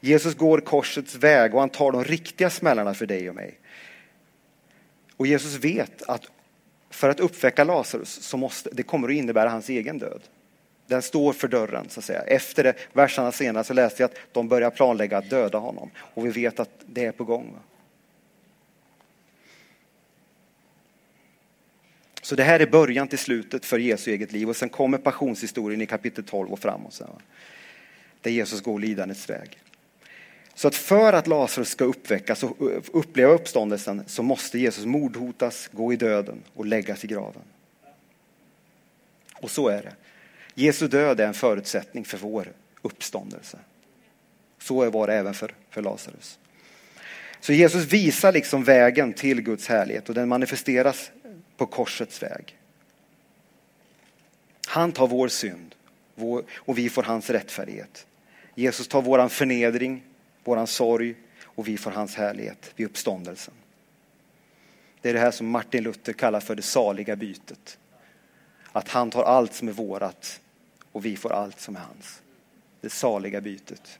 Jesus 0.00 0.34
går 0.34 0.60
korsets 0.60 1.14
väg 1.14 1.54
och 1.54 1.60
han 1.60 1.68
tar 1.68 1.92
de 1.92 2.04
riktiga 2.04 2.50
smällarna 2.50 2.94
för 2.94 3.06
dig 3.06 3.28
och 3.28 3.34
mig. 3.34 3.58
Och 5.16 5.26
Jesus 5.26 5.64
vet 5.64 6.02
att 6.02 6.30
för 6.90 7.08
att 7.08 7.20
uppväcka 7.20 7.64
Lazarus 7.64 8.22
så 8.22 8.36
måste 8.36 8.70
det 8.72 8.82
kommer 8.82 9.08
att 9.08 9.14
innebära 9.14 9.48
hans 9.48 9.68
egen 9.68 9.98
död. 9.98 10.22
Den 10.90 11.02
står 11.02 11.32
för 11.32 11.48
dörren 11.48 11.88
så 11.88 12.00
att 12.00 12.04
säga. 12.04 12.20
Efter 12.22 12.64
det, 12.64 12.74
verserna 12.92 13.32
senare 13.32 13.64
så 13.64 13.74
läste 13.74 14.02
jag 14.02 14.10
att 14.10 14.16
de 14.32 14.48
börjar 14.48 14.70
planlägga 14.70 15.18
att 15.18 15.30
döda 15.30 15.58
honom 15.58 15.90
och 15.96 16.26
vi 16.26 16.30
vet 16.30 16.60
att 16.60 16.70
det 16.86 17.04
är 17.04 17.12
på 17.12 17.24
gång. 17.24 17.56
Så 22.22 22.34
det 22.34 22.44
här 22.44 22.60
är 22.60 22.66
början 22.66 23.08
till 23.08 23.18
slutet 23.18 23.64
för 23.64 23.78
Jesu 23.78 24.10
eget 24.10 24.32
liv 24.32 24.48
och 24.48 24.56
sen 24.56 24.68
kommer 24.68 24.98
passionshistorien 24.98 25.80
i 25.80 25.86
kapitel 25.86 26.24
12 26.24 26.52
och 26.52 26.58
framåt. 26.58 26.94
Sen, 26.94 27.08
där 28.20 28.30
Jesus 28.30 28.60
går 28.60 28.78
lidandets 28.78 29.30
väg. 29.30 29.58
Så 30.54 30.68
att 30.68 30.74
för 30.74 31.12
att 31.12 31.26
Lazarus 31.26 31.68
ska 31.68 31.84
uppväckas 31.84 32.42
och 32.42 32.56
uppleva 32.92 33.32
uppståndelsen 33.32 34.02
så 34.06 34.22
måste 34.22 34.58
Jesus 34.58 34.84
mordhotas, 34.84 35.70
gå 35.72 35.92
i 35.92 35.96
döden 35.96 36.42
och 36.54 36.66
läggas 36.66 37.04
i 37.04 37.06
graven. 37.06 37.42
Och 39.34 39.50
så 39.50 39.68
är 39.68 39.82
det. 39.82 39.94
Jesu 40.54 40.88
död 40.88 41.20
är 41.20 41.26
en 41.26 41.34
förutsättning 41.34 42.04
för 42.04 42.18
vår 42.18 42.52
uppståndelse. 42.82 43.58
Så 44.58 44.90
var 44.90 45.06
det 45.06 45.14
även 45.14 45.34
för, 45.34 45.54
för 45.70 45.82
Lazarus. 45.82 46.38
Så 47.40 47.52
Jesus 47.52 47.84
visar 47.84 48.32
liksom 48.32 48.64
vägen 48.64 49.12
till 49.12 49.40
Guds 49.40 49.68
härlighet 49.68 50.08
och 50.08 50.14
den 50.14 50.28
manifesteras 50.28 51.10
på 51.56 51.66
korsets 51.66 52.22
väg. 52.22 52.56
Han 54.66 54.92
tar 54.92 55.06
vår 55.06 55.28
synd 55.28 55.74
och 56.54 56.78
vi 56.78 56.88
får 56.88 57.02
hans 57.02 57.30
rättfärdighet. 57.30 58.06
Jesus 58.54 58.88
tar 58.88 59.02
våran 59.02 59.30
förnedring 59.30 60.02
våran 60.44 60.66
sorg 60.66 61.14
och 61.44 61.68
vi 61.68 61.76
får 61.76 61.90
hans 61.90 62.14
härlighet 62.14 62.72
vid 62.76 62.86
uppståndelsen. 62.86 63.54
Det 65.00 65.08
är 65.10 65.14
det 65.14 65.20
här 65.20 65.30
som 65.30 65.46
Martin 65.46 65.84
Luther 65.84 66.12
kallar 66.12 66.40
för 66.40 66.54
det 66.54 66.62
saliga 66.62 67.16
bytet. 67.16 67.78
Att 68.72 68.88
han 68.88 69.10
tar 69.10 69.22
allt 69.22 69.54
som 69.54 69.68
är 69.68 69.72
vårat 69.72 70.40
och 70.92 71.04
vi 71.04 71.16
får 71.16 71.32
allt 71.32 71.60
som 71.60 71.76
är 71.76 71.80
hans. 71.80 72.22
Det 72.80 72.90
saliga 72.90 73.40
bytet. 73.40 73.98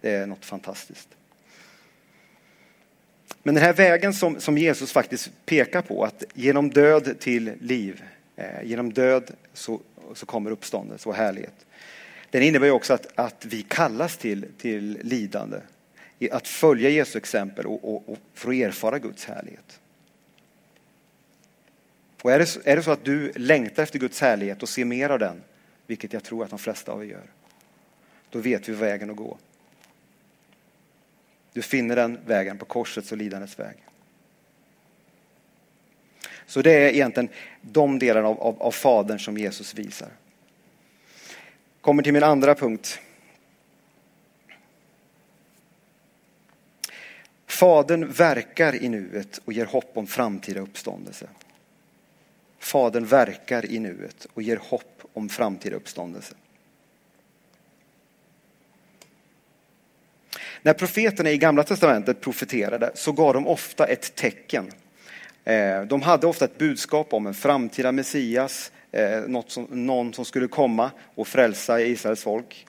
Det 0.00 0.10
är 0.10 0.26
något 0.26 0.44
fantastiskt. 0.44 1.08
Men 3.42 3.54
den 3.54 3.64
här 3.64 3.72
vägen 3.72 4.14
som, 4.14 4.40
som 4.40 4.58
Jesus 4.58 4.92
faktiskt 4.92 5.30
pekar 5.46 5.82
på, 5.82 6.04
att 6.04 6.24
genom 6.34 6.70
död 6.70 7.20
till 7.20 7.52
liv, 7.60 8.02
eh, 8.36 8.62
genom 8.64 8.92
död 8.92 9.30
så, 9.52 9.80
så 10.14 10.26
kommer 10.26 10.50
uppståndelse 10.50 11.08
och 11.08 11.14
härlighet. 11.14 11.66
Den 12.30 12.42
innebär 12.42 12.66
ju 12.66 12.72
också 12.72 12.94
att, 12.94 13.06
att 13.14 13.44
vi 13.44 13.62
kallas 13.62 14.16
till, 14.16 14.46
till 14.58 14.98
lidande 15.02 15.56
att 16.30 16.48
följa 16.48 16.90
Jesu 16.90 17.18
exempel 17.18 17.66
och, 17.66 17.94
och, 17.94 18.08
och 18.08 18.18
få 18.34 18.52
erfara 18.52 18.98
Guds 18.98 19.24
härlighet. 19.24 19.80
Och 22.22 22.32
är 22.32 22.38
det, 22.38 22.56
är 22.64 22.76
det 22.76 22.82
så 22.82 22.90
att 22.90 23.04
du 23.04 23.32
längtar 23.36 23.82
efter 23.82 23.98
Guds 23.98 24.20
härlighet 24.20 24.62
och 24.62 24.68
ser 24.68 24.84
mer 24.84 25.10
av 25.10 25.18
den, 25.18 25.42
vilket 25.86 26.12
jag 26.12 26.24
tror 26.24 26.44
att 26.44 26.50
de 26.50 26.58
flesta 26.58 26.92
av 26.92 27.04
er 27.04 27.08
gör, 27.08 27.30
då 28.30 28.38
vet 28.38 28.68
vi 28.68 28.72
vägen 28.72 29.10
att 29.10 29.16
gå. 29.16 29.38
Du 31.52 31.62
finner 31.62 31.96
den 31.96 32.18
vägen 32.26 32.58
på 32.58 32.64
korsets 32.64 33.12
och 33.12 33.18
lidandets 33.18 33.58
väg. 33.58 33.76
Så 36.46 36.62
det 36.62 36.72
är 36.72 36.88
egentligen 36.88 37.28
de 37.60 37.98
delarna 37.98 38.28
av, 38.28 38.40
av, 38.40 38.62
av 38.62 38.70
Fadern 38.70 39.18
som 39.18 39.38
Jesus 39.38 39.74
visar. 39.74 40.08
Kommer 41.80 42.02
till 42.02 42.12
min 42.12 42.22
andra 42.22 42.54
punkt. 42.54 42.98
Fadern 47.46 48.12
verkar 48.12 48.82
i 48.82 48.88
nuet 48.88 49.40
och 49.44 49.52
ger 49.52 49.66
hopp 49.66 49.90
om 49.94 50.06
framtida 50.06 50.60
uppståndelse. 50.60 51.28
Fadern 52.60 53.06
verkar 53.06 53.66
i 53.66 53.78
nuet 53.78 54.26
och 54.34 54.42
ger 54.42 54.56
hopp 54.56 55.02
om 55.12 55.28
framtida 55.28 55.76
uppståndelse. 55.76 56.34
När 60.62 60.72
profeterna 60.72 61.30
i 61.30 61.38
Gamla 61.38 61.62
Testamentet 61.62 62.20
profeterade 62.20 62.90
så 62.94 63.12
gav 63.12 63.34
de 63.34 63.46
ofta 63.46 63.86
ett 63.86 64.14
tecken. 64.14 64.70
Eh, 65.44 65.82
de 65.82 66.02
hade 66.02 66.26
ofta 66.26 66.44
ett 66.44 66.58
budskap 66.58 67.12
om 67.14 67.26
en 67.26 67.34
framtida 67.34 67.92
Messias, 67.92 68.72
eh, 68.92 69.42
som, 69.46 69.66
någon 69.70 70.12
som 70.12 70.24
skulle 70.24 70.48
komma 70.48 70.90
och 71.14 71.28
frälsa 71.28 71.80
Israels 71.80 72.22
folk. 72.22 72.66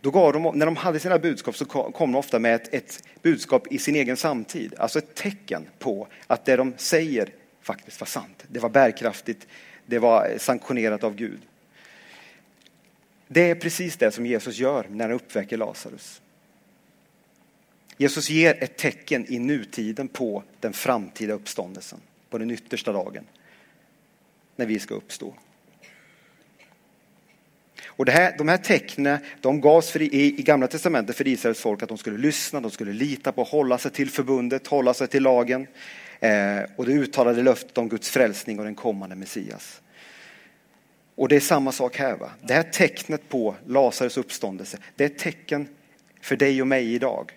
Då 0.00 0.10
gav 0.10 0.32
de, 0.32 0.58
när 0.58 0.66
de 0.66 0.76
hade 0.76 1.00
sina 1.00 1.18
budskap 1.18 1.56
så 1.56 1.64
kom 1.64 2.12
de 2.12 2.18
ofta 2.18 2.38
med 2.38 2.54
ett, 2.54 2.74
ett 2.74 3.02
budskap 3.22 3.72
i 3.72 3.78
sin 3.78 3.96
egen 3.96 4.16
samtid. 4.16 4.74
Alltså 4.78 4.98
ett 4.98 5.14
tecken 5.14 5.66
på 5.78 6.08
att 6.26 6.44
det 6.44 6.56
de 6.56 6.74
säger 6.76 7.30
faktiskt 7.66 8.00
var 8.00 8.06
sant. 8.06 8.44
Det 8.48 8.60
var 8.60 8.68
bärkraftigt, 8.68 9.46
det 9.86 9.98
var 9.98 10.30
eh, 10.30 10.38
sanktionerat 10.38 11.04
av 11.04 11.14
Gud. 11.14 11.40
Det 13.28 13.50
är 13.50 13.54
precis 13.54 13.96
det 13.96 14.10
som 14.10 14.26
Jesus 14.26 14.58
gör 14.58 14.86
när 14.90 15.04
han 15.04 15.14
uppväcker 15.14 15.56
Lazarus. 15.56 16.22
Jesus 17.96 18.30
ger 18.30 18.62
ett 18.62 18.76
tecken 18.76 19.26
i 19.28 19.38
nutiden 19.38 20.08
på 20.08 20.42
den 20.60 20.72
framtida 20.72 21.34
uppståndelsen, 21.34 22.00
på 22.30 22.38
den 22.38 22.50
yttersta 22.50 22.92
dagen, 22.92 23.24
när 24.56 24.66
vi 24.66 24.78
ska 24.78 24.94
uppstå. 24.94 25.34
Och 27.86 28.04
det 28.04 28.12
här, 28.12 28.34
de 28.38 28.48
här 28.48 28.58
tecknen 28.58 29.18
de 29.40 29.60
gavs 29.60 29.90
för, 29.90 30.02
i, 30.02 30.38
i 30.38 30.42
Gamla 30.42 30.66
Testamentet 30.66 31.16
för 31.16 31.28
Israels 31.28 31.60
folk 31.60 31.82
att 31.82 31.88
de 31.88 31.98
skulle 31.98 32.18
lyssna, 32.18 32.60
de 32.60 32.70
skulle 32.70 32.92
lita 32.92 33.32
på, 33.32 33.42
hålla 33.42 33.78
sig 33.78 33.90
till 33.90 34.10
förbundet, 34.10 34.66
hålla 34.66 34.94
sig 34.94 35.08
till 35.08 35.22
lagen. 35.22 35.66
Eh, 36.20 36.62
och 36.76 36.86
det 36.86 36.92
uttalade 36.92 37.42
löftet 37.42 37.78
om 37.78 37.88
Guds 37.88 38.10
frälsning 38.10 38.58
och 38.58 38.64
den 38.64 38.74
kommande 38.74 39.16
Messias. 39.16 39.80
Och 41.14 41.28
det 41.28 41.36
är 41.36 41.40
samma 41.40 41.72
sak 41.72 41.96
här. 41.96 42.16
Va? 42.16 42.30
Det 42.42 42.54
här 42.54 42.62
tecknet 42.62 43.28
på 43.28 43.54
Lazarus 43.66 44.16
uppståndelse, 44.16 44.78
det 44.96 45.04
är 45.04 45.06
ett 45.06 45.18
tecken 45.18 45.68
för 46.20 46.36
dig 46.36 46.60
och 46.60 46.68
mig 46.68 46.94
idag. 46.94 47.32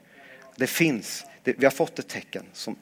Det 0.56 0.68
finns, 0.68 1.26
det, 1.44 1.56
vi 1.58 1.65
har 1.65 1.72
fått 1.72 2.00
ett 2.00 2.08
tecken 2.08 2.46
som 2.54 2.76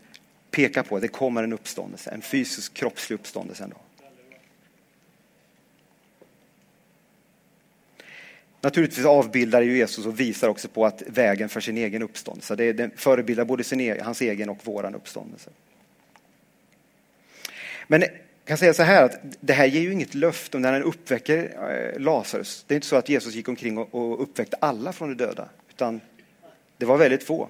pekar 0.52 0.84
på 0.84 0.96
att 0.96 1.02
det 1.02 1.08
kommer 1.08 1.44
en 1.44 1.54
uppståndelse, 1.54 2.12
en 2.12 2.22
fysisk 2.22 2.74
kroppslig 2.74 3.16
uppståndelse 3.16 3.64
en 3.64 3.70
dag. 3.70 3.80
Naturligtvis 8.62 9.06
avbildar 9.06 9.62
Jesus 9.62 10.06
och 10.06 10.20
visar 10.20 10.50
också 10.50 10.68
på 10.68 10.86
att 10.86 11.04
vägen 11.08 11.50
för 11.50 11.62
sin 11.62 11.78
egen 11.78 12.02
uppståndelse. 12.02 12.56
Det, 12.56 12.74
det 12.74 12.90
förebildar 12.96 13.46
både 13.46 13.64
sin, 13.64 13.82
e- 13.82 14.02
hans 14.02 14.22
egen 14.22 14.50
och 14.50 14.66
våran 14.66 14.96
uppståndelse. 14.96 15.50
Men 17.88 18.02
jag 18.02 18.12
kan 18.45 18.58
säga 18.58 18.73
så 18.73 18.84
här 18.84 19.04
att 19.04 19.19
det 19.39 19.54
här 19.54 19.65
ger 19.65 19.82
ju 19.82 19.93
inget 19.93 20.15
löfte 20.15 20.58
om 20.58 20.62
när 20.62 20.73
han 20.73 20.84
uppväcker 20.84 21.58
eh, 21.71 22.00
Lazarus. 22.00 22.65
Det 22.67 22.73
är 22.73 22.76
inte 22.76 22.88
så 22.88 22.95
att 22.95 23.10
Jesus 23.10 23.36
gick 23.36 23.47
omkring 23.47 23.78
och 23.78 24.21
uppväckte 24.21 24.58
alla 24.60 24.93
från 24.93 25.10
de 25.10 25.23
döda. 25.23 25.50
Utan 25.69 26.02
Det 26.78 26.86
var 26.86 26.97
väldigt 26.97 27.23
få. 27.23 27.50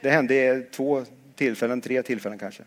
Det 0.00 0.10
hände 0.10 0.62
två 0.62 1.04
tillfällen, 1.34 1.80
tre 1.80 2.02
tillfällen 2.02 2.38
kanske. 2.38 2.62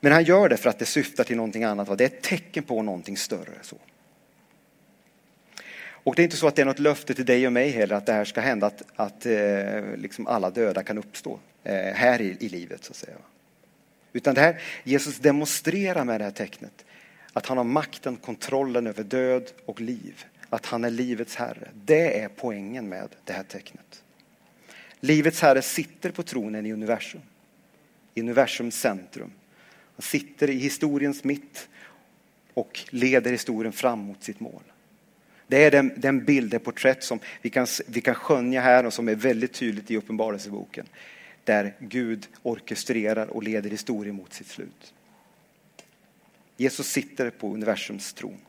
Men 0.00 0.12
han 0.12 0.24
gör 0.24 0.48
det 0.48 0.56
för 0.56 0.70
att 0.70 0.78
det 0.78 0.84
syftar 0.84 1.24
till 1.24 1.36
någonting 1.36 1.64
annat. 1.64 1.98
Det 1.98 2.04
är 2.04 2.08
ett 2.08 2.22
tecken 2.22 2.64
på 2.64 2.82
någonting 2.82 3.16
större. 3.16 3.52
Så. 3.62 3.76
Och 6.04 6.14
det 6.14 6.22
är 6.22 6.24
inte 6.24 6.36
så 6.36 6.46
att 6.46 6.56
det 6.56 6.62
är 6.62 6.66
något 6.66 6.78
löfte 6.78 7.14
till 7.14 7.24
dig 7.24 7.46
och 7.46 7.52
mig 7.52 7.70
heller 7.70 7.94
att 7.94 8.06
det 8.06 8.12
här 8.12 8.24
ska 8.24 8.40
hända, 8.40 8.66
att, 8.66 8.82
att 8.96 9.26
eh, 9.26 9.96
liksom 9.96 10.26
alla 10.26 10.50
döda 10.50 10.82
kan 10.82 10.98
uppstå 10.98 11.38
eh, 11.64 11.74
här 11.74 12.20
i, 12.20 12.36
i 12.40 12.48
livet. 12.48 12.84
så 12.84 12.90
att 12.90 12.96
säga. 12.96 13.16
Utan 14.12 14.34
det 14.34 14.40
här, 14.40 14.60
Jesus 14.84 15.18
demonstrerar 15.18 16.04
med 16.04 16.20
det 16.20 16.24
här 16.24 16.30
tecknet 16.30 16.84
att 17.32 17.46
han 17.46 17.56
har 17.56 17.64
makten, 17.64 18.16
kontrollen 18.16 18.86
över 18.86 19.04
död 19.04 19.52
och 19.66 19.80
liv. 19.80 20.24
Att 20.48 20.66
han 20.66 20.84
är 20.84 20.90
livets 20.90 21.36
herre. 21.36 21.68
Det 21.84 22.20
är 22.20 22.28
poängen 22.28 22.88
med 22.88 23.08
det 23.24 23.32
här 23.32 23.42
tecknet. 23.42 24.02
Livets 25.00 25.40
herre 25.40 25.62
sitter 25.62 26.10
på 26.10 26.22
tronen 26.22 26.66
i 26.66 26.72
universum. 26.72 27.20
I 28.14 28.20
universums 28.20 28.80
centrum. 28.80 29.32
Han 29.96 30.02
sitter 30.02 30.50
i 30.50 30.58
historiens 30.58 31.24
mitt 31.24 31.68
och 32.54 32.80
leder 32.90 33.30
historien 33.30 33.72
fram 33.72 33.98
mot 33.98 34.22
sitt 34.22 34.40
mål. 34.40 34.62
Det 35.46 35.64
är 35.64 35.70
den, 35.70 35.92
den 35.96 36.24
bild, 36.24 36.50
det 36.50 36.58
porträtt 36.58 37.04
som 37.04 37.20
vi 37.42 37.50
kan, 37.50 37.66
vi 37.86 38.00
kan 38.00 38.14
skönja 38.14 38.60
här 38.60 38.86
och 38.86 38.92
som 38.92 39.08
är 39.08 39.14
väldigt 39.14 39.52
tydligt 39.52 39.90
i 39.90 39.96
Uppenbarelseboken. 39.96 40.86
Där 41.44 41.74
Gud 41.78 42.28
orkestrerar 42.42 43.26
och 43.26 43.42
leder 43.42 43.70
historien 43.70 44.16
mot 44.16 44.32
sitt 44.32 44.46
slut. 44.46 44.94
Jesus 46.56 46.88
sitter 46.88 47.30
på 47.30 47.54
universums 47.54 48.12
tron. 48.12 48.40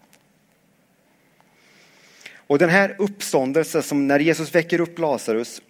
Och 2.35 2.59
den 2.59 2.69
här 2.69 2.95
uppståndelsen 2.99 3.83
som 3.83 4.07
när 4.07 4.19
Jesus 4.19 4.55
väcker 4.55 4.81
upp 4.81 4.99
Lazarus, 4.99 5.61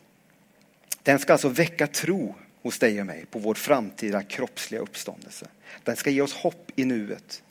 den 1.03 1.19
ska 1.19 1.33
alltså 1.33 1.49
väcka 1.49 1.87
tro 1.87 2.35
hos 2.61 2.79
dig 2.79 2.99
och 2.99 3.05
mig 3.05 3.25
på 3.25 3.39
vår 3.39 3.53
framtida 3.53 4.23
kroppsliga 4.23 4.81
uppståndelse. 4.81 5.47
Den 5.83 5.95
ska 5.95 6.09
ge 6.09 6.21
oss 6.21 6.33
hopp 6.33 6.71
i 6.75 6.85
nuet. 6.85 7.43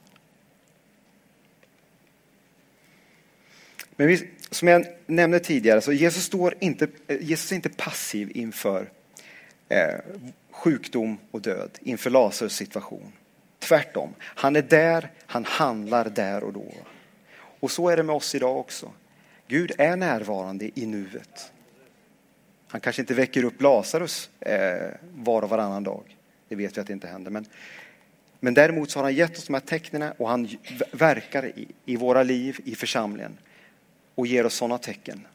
Men 3.97 4.07
vi, 4.07 4.31
som 4.51 4.69
jag 4.69 4.87
nämnde 5.07 5.41
tidigare, 5.41 5.81
så 5.81 5.93
Jesus, 5.93 6.25
står 6.25 6.55
inte, 6.61 6.89
eh, 7.07 7.23
Jesus 7.23 7.53
är 7.53 7.57
inte 7.57 7.69
passiv 7.69 8.33
inför 8.35 8.91
eh, 9.73 9.99
sjukdom 10.51 11.19
och 11.31 11.41
död, 11.41 11.71
inför 11.81 12.11
Lazarus 12.11 12.57
situation. 12.57 13.13
Tvärtom, 13.59 14.15
han 14.21 14.57
är 14.57 14.63
där, 14.63 15.11
han 15.27 15.45
handlar 15.45 16.09
där 16.11 16.45
och 16.45 16.53
då. 16.53 16.73
Och 17.61 17.71
så 17.71 17.89
är 17.89 17.97
det 17.97 18.03
med 18.03 18.17
oss 18.17 18.35
idag 18.35 18.57
också. 18.57 18.93
Gud 19.49 19.73
är 19.79 19.97
närvarande 19.97 20.81
i 20.81 20.87
nuet. 20.87 21.53
Han 22.69 22.81
kanske 22.81 23.03
inte 23.03 23.15
väcker 23.15 23.45
upp 23.45 23.63
Lazarus 23.63 24.31
eh, 24.41 24.91
var 25.15 25.43
och 25.43 25.51
varannan 25.51 25.85
dag. 25.85 26.17
Det 26.49 26.57
vet 26.57 26.77
vi 26.77 26.81
att 26.81 26.87
det 26.87 26.93
inte 26.93 27.07
händer. 27.07 27.31
Men, 27.31 27.47
men 28.41 28.55
däremot 28.55 28.91
så 28.91 28.99
har 28.99 29.05
han 29.05 29.15
gett 29.15 29.39
oss 29.39 29.47
de 29.47 29.55
här 29.55 29.61
tecknen 29.61 30.13
och 30.19 30.29
han 30.29 30.49
verkar 30.93 31.47
i, 31.47 31.69
i 31.85 31.97
våra 31.97 32.23
liv, 32.23 32.61
i 32.65 32.75
församlingen 32.75 33.39
och 34.15 34.27
ger 34.27 34.47
oss 34.47 34.55
sådana 34.55 34.79
tecken 34.79 35.27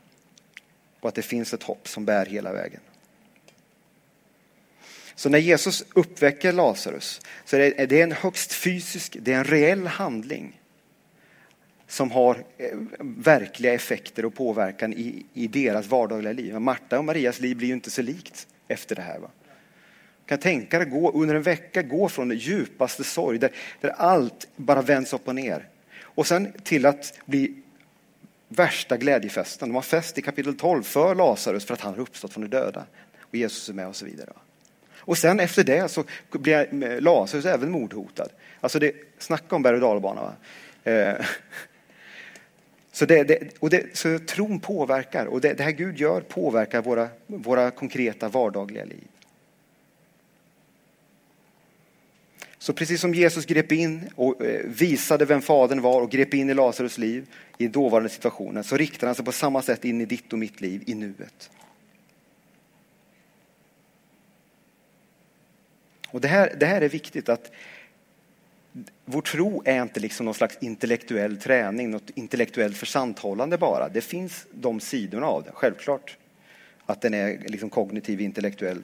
på 1.02 1.08
att 1.08 1.16
det 1.16 1.22
finns 1.22 1.54
ett 1.54 1.64
hopp 1.64 1.88
som 1.88 2.06
bär 2.06 2.26
hela 2.26 2.54
vägen. 2.54 2.82
Så 5.18 5.30
när 5.30 5.40
Jesus 5.40 5.86
uppväcker 5.94 6.54
Lazarus 6.54 7.22
så 7.46 7.56
är 7.56 7.88
det 7.88 8.02
en 8.02 8.12
högst 8.12 8.54
fysisk, 8.54 9.18
det 9.22 9.34
är 9.34 9.38
en 9.38 9.44
reell 9.44 9.88
handling 9.88 10.62
som 11.88 12.12
har 12.12 12.44
eh, 12.58 12.78
verkliga 13.00 13.74
effekter 13.74 14.26
och 14.26 14.36
påverkan 14.36 14.94
i, 14.94 15.26
i 15.34 15.48
deras 15.48 15.88
vardagliga 15.88 16.34
liv. 16.34 16.60
Marta 16.60 17.00
och 17.00 17.06
Marias 17.06 17.40
liv 17.40 17.58
blir 17.58 17.68
ju 17.68 17.74
inte 17.74 17.92
så 17.92 18.02
likt 18.02 18.48
efter 18.68 18.96
det 18.96 19.02
här. 19.02 19.20
Va? 19.20 19.30
kan 20.26 20.38
tänka 20.38 20.80
dig 20.80 20.88
gå 20.88 21.12
under 21.12 21.36
en 21.36 21.42
vecka 21.42 21.82
gå 21.82 22.10
från 22.10 22.32
djupaste 22.32 23.04
sorg 23.04 23.40
där, 23.40 23.52
där 23.82 23.90
allt 23.90 24.48
bara 24.56 24.82
vänds 24.82 25.14
upp 25.14 25.28
och 25.28 25.36
ner 25.36 25.70
och 26.02 26.28
sen 26.28 26.54
till 26.64 26.86
att 26.86 27.20
bli 27.26 27.62
värsta 28.48 28.98
glädjefesten. 28.98 29.70
De 29.70 29.76
har 29.76 29.82
fest 29.82 30.18
i 30.18 30.22
kapitel 30.22 30.58
12 30.58 30.84
för 30.84 31.16
Lazarus 31.16 31.66
för 31.66 31.74
att 31.74 31.82
han 31.82 31.94
har 31.94 32.02
uppstått 32.02 32.34
från 32.34 32.50
de 32.50 32.58
döda 32.58 32.86
och 33.22 33.36
Jesus 33.36 33.70
är 33.70 33.74
med 33.74 33.88
och 33.88 33.96
så 33.96 34.06
vidare. 34.06 34.34
Och 35.08 35.18
sen 35.18 35.40
efter 35.40 35.64
det 35.64 35.92
så 35.92 36.04
blir 36.30 36.84
eh, 36.84 37.02
Lazarus 37.02 37.46
även 37.46 37.72
mordhotad. 37.72 38.30
Alltså 38.60 38.80
det, 38.80 38.92
snacka 39.18 39.56
om 39.56 39.62
berg 39.62 39.76
och 39.76 39.82
dalbana. 39.82 40.34
Eh, 40.84 41.14
så, 42.92 43.06
det, 43.06 43.24
det, 43.24 43.40
och 43.60 43.70
det, 43.70 43.98
så 43.98 44.20
tron 44.20 44.60
påverkar 44.60 45.26
och 45.26 45.42
det, 45.42 45.54
det 45.54 45.64
här 45.64 45.72
Gud 45.72 46.00
gör 46.00 46.22
påverkar 46.22 46.82
våra, 46.82 47.10
våra 47.28 47.72
konkreta 47.72 48.30
vardagliga 48.30 48.86
liv. 48.86 49.08
Så 52.58 52.74
precis 52.74 53.02
som 53.02 53.14
Jesus 53.14 53.46
grep 53.46 53.72
in 53.72 54.10
och 54.16 54.46
eh, 54.46 54.62
visade 54.66 55.26
vem 55.26 55.42
Fadern 55.42 55.82
var 55.82 56.02
och 56.02 56.12
grep 56.12 56.34
in 56.34 56.50
i 56.50 56.54
Lazarus 56.54 56.98
liv 56.98 57.28
i 57.58 57.68
dåvarande 57.68 58.10
situationen 58.10 58.64
så 58.64 58.78
riktar 58.78 59.08
han 59.08 59.16
sig 59.16 59.26
på 59.26 59.32
samma 59.32 59.62
sätt 59.62 59.86
in 59.86 60.02
i 60.02 60.06
ditt 60.06 60.34
och 60.34 60.40
mitt 60.40 60.62
liv 60.62 60.84
i 60.86 60.94
nuet. 60.94 61.50
Och 66.12 66.22
det 66.22 66.28
här, 66.28 66.56
det 66.60 66.66
här 66.66 66.82
är 66.82 66.90
viktigt 66.90 67.30
att 67.30 67.52
vår 69.06 69.22
tro 69.22 69.62
är 69.66 69.82
inte 69.82 70.00
liksom 70.00 70.26
någon 70.26 70.34
slags 70.34 70.58
intellektuell 70.62 71.38
träning, 71.38 71.92
något 71.92 72.10
intellektuellt 72.16 72.78
försanthållande 72.78 73.58
bara. 73.58 73.90
Det 73.90 74.02
finns 74.02 74.46
de 74.52 74.80
sidorna 74.80 75.28
av 75.28 75.44
det, 75.44 75.52
självklart. 75.54 76.18
Att 76.86 77.02
den 77.02 77.14
är 77.14 77.40
liksom 77.46 77.70
kognitiv, 77.70 78.22
intellektuell. 78.22 78.82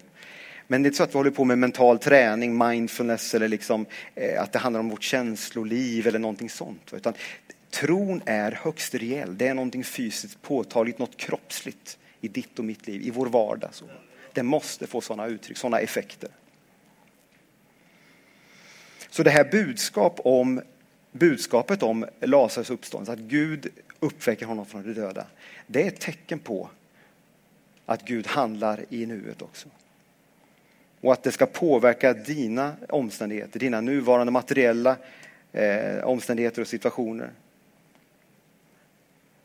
Men 0.68 0.84
det 0.84 0.88
är 0.88 0.90
inte 0.90 0.98
så 0.98 1.04
att 1.04 1.14
vi 1.14 1.18
håller 1.18 1.32
på 1.32 1.46
med 1.46 1.58
mental 1.58 2.00
träning, 2.00 2.58
mindfulness 2.58 3.34
eller 3.34 3.48
liksom, 3.48 3.86
eh, 4.16 4.42
att 4.42 4.52
det 4.52 4.60
handlar 4.60 4.80
om 4.80 4.90
vårt 4.90 5.04
känsloliv 5.04 6.08
eller 6.08 6.20
någonting 6.20 6.50
sånt. 6.50 6.94
Utan 6.94 7.14
tron 7.70 8.22
är 8.26 8.52
högst 8.52 8.96
reell. 8.96 9.38
Det 9.38 9.48
är 9.48 9.54
någonting 9.54 9.84
fysiskt 9.84 10.42
påtagligt, 10.42 11.00
något 11.00 11.18
kroppsligt 11.18 11.98
i 12.22 12.28
ditt 12.28 12.60
och 12.60 12.66
mitt 12.66 12.88
liv, 12.88 13.02
i 13.02 13.10
vår 13.10 13.26
vardag. 13.26 13.70
Så. 13.74 13.86
Det 14.34 14.44
måste 14.44 14.88
få 14.88 15.02
sådana 15.02 15.28
uttryck, 15.28 15.58
sådana 15.58 15.80
effekter. 15.80 16.30
Så 19.14 19.24
det 19.24 19.30
här 19.30 19.44
budskap 19.44 20.20
om, 20.24 20.62
budskapet 21.12 21.84
om 21.84 22.06
Lazarus 22.20 22.70
uppståndelse, 22.70 23.12
att 23.14 23.20
Gud 23.20 23.68
uppväcker 24.00 24.46
honom 24.46 24.66
från 24.66 24.84
de 24.84 24.94
döda, 24.94 25.26
det 25.68 25.84
är 25.84 25.88
ett 25.88 26.00
tecken 26.00 26.40
på 26.40 26.70
att 27.86 28.06
Gud 28.06 28.28
handlar 28.28 28.86
i 28.90 29.06
nuet 29.06 29.42
också. 29.42 29.70
Och 31.02 31.14
att 31.14 31.24
det 31.24 31.32
ska 31.32 31.46
påverka 31.46 32.14
dina 32.14 32.76
omständigheter, 32.90 33.60
dina 33.60 33.82
nuvarande 33.82 34.32
materiella 34.32 34.96
eh, 35.52 36.04
omständigheter 36.04 36.62
och 36.62 36.68
situationer. 36.68 37.30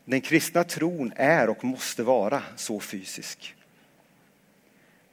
Den 0.05 0.21
kristna 0.21 0.65
tron 0.65 1.13
är 1.17 1.49
och 1.49 1.65
måste 1.65 2.03
vara 2.03 2.43
så 2.57 2.81
fysisk. 2.81 3.55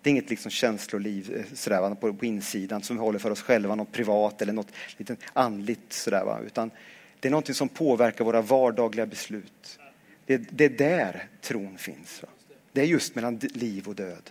Det 0.06 0.10
är 0.10 0.12
inget 0.12 0.30
liksom 0.30 0.52
känsloliv 0.52 1.36
eh, 1.36 1.56
sådär, 1.56 1.96
på, 1.96 2.14
på 2.14 2.26
insidan 2.26 2.84
som 2.84 2.96
vi 2.96 3.02
håller 3.02 3.20
för 3.20 3.32
oss 3.32 3.42
själva, 3.42 3.76
något 3.76 3.92
privat 3.92 4.42
eller 4.42 4.54
något 4.54 4.72
lite 4.98 5.16
andligt. 5.34 5.94
Sådär, 5.94 6.46
utan 6.46 6.72
det 7.20 7.28
är 7.28 7.32
något 7.32 7.56
som 7.56 7.70
påverkar 7.70 8.26
våra 8.26 8.42
vardagliga 8.42 9.06
beslut. 9.06 9.80
Det, 10.26 10.38
det 10.38 10.66
är 10.66 10.70
där 10.70 11.28
tron 11.42 11.78
finns. 11.78 12.22
Va? 12.22 12.30
Det 12.72 12.82
är 12.82 12.86
just 12.86 13.16
mellan 13.16 13.38
liv 13.38 13.88
och 13.88 13.96
död. 13.96 14.30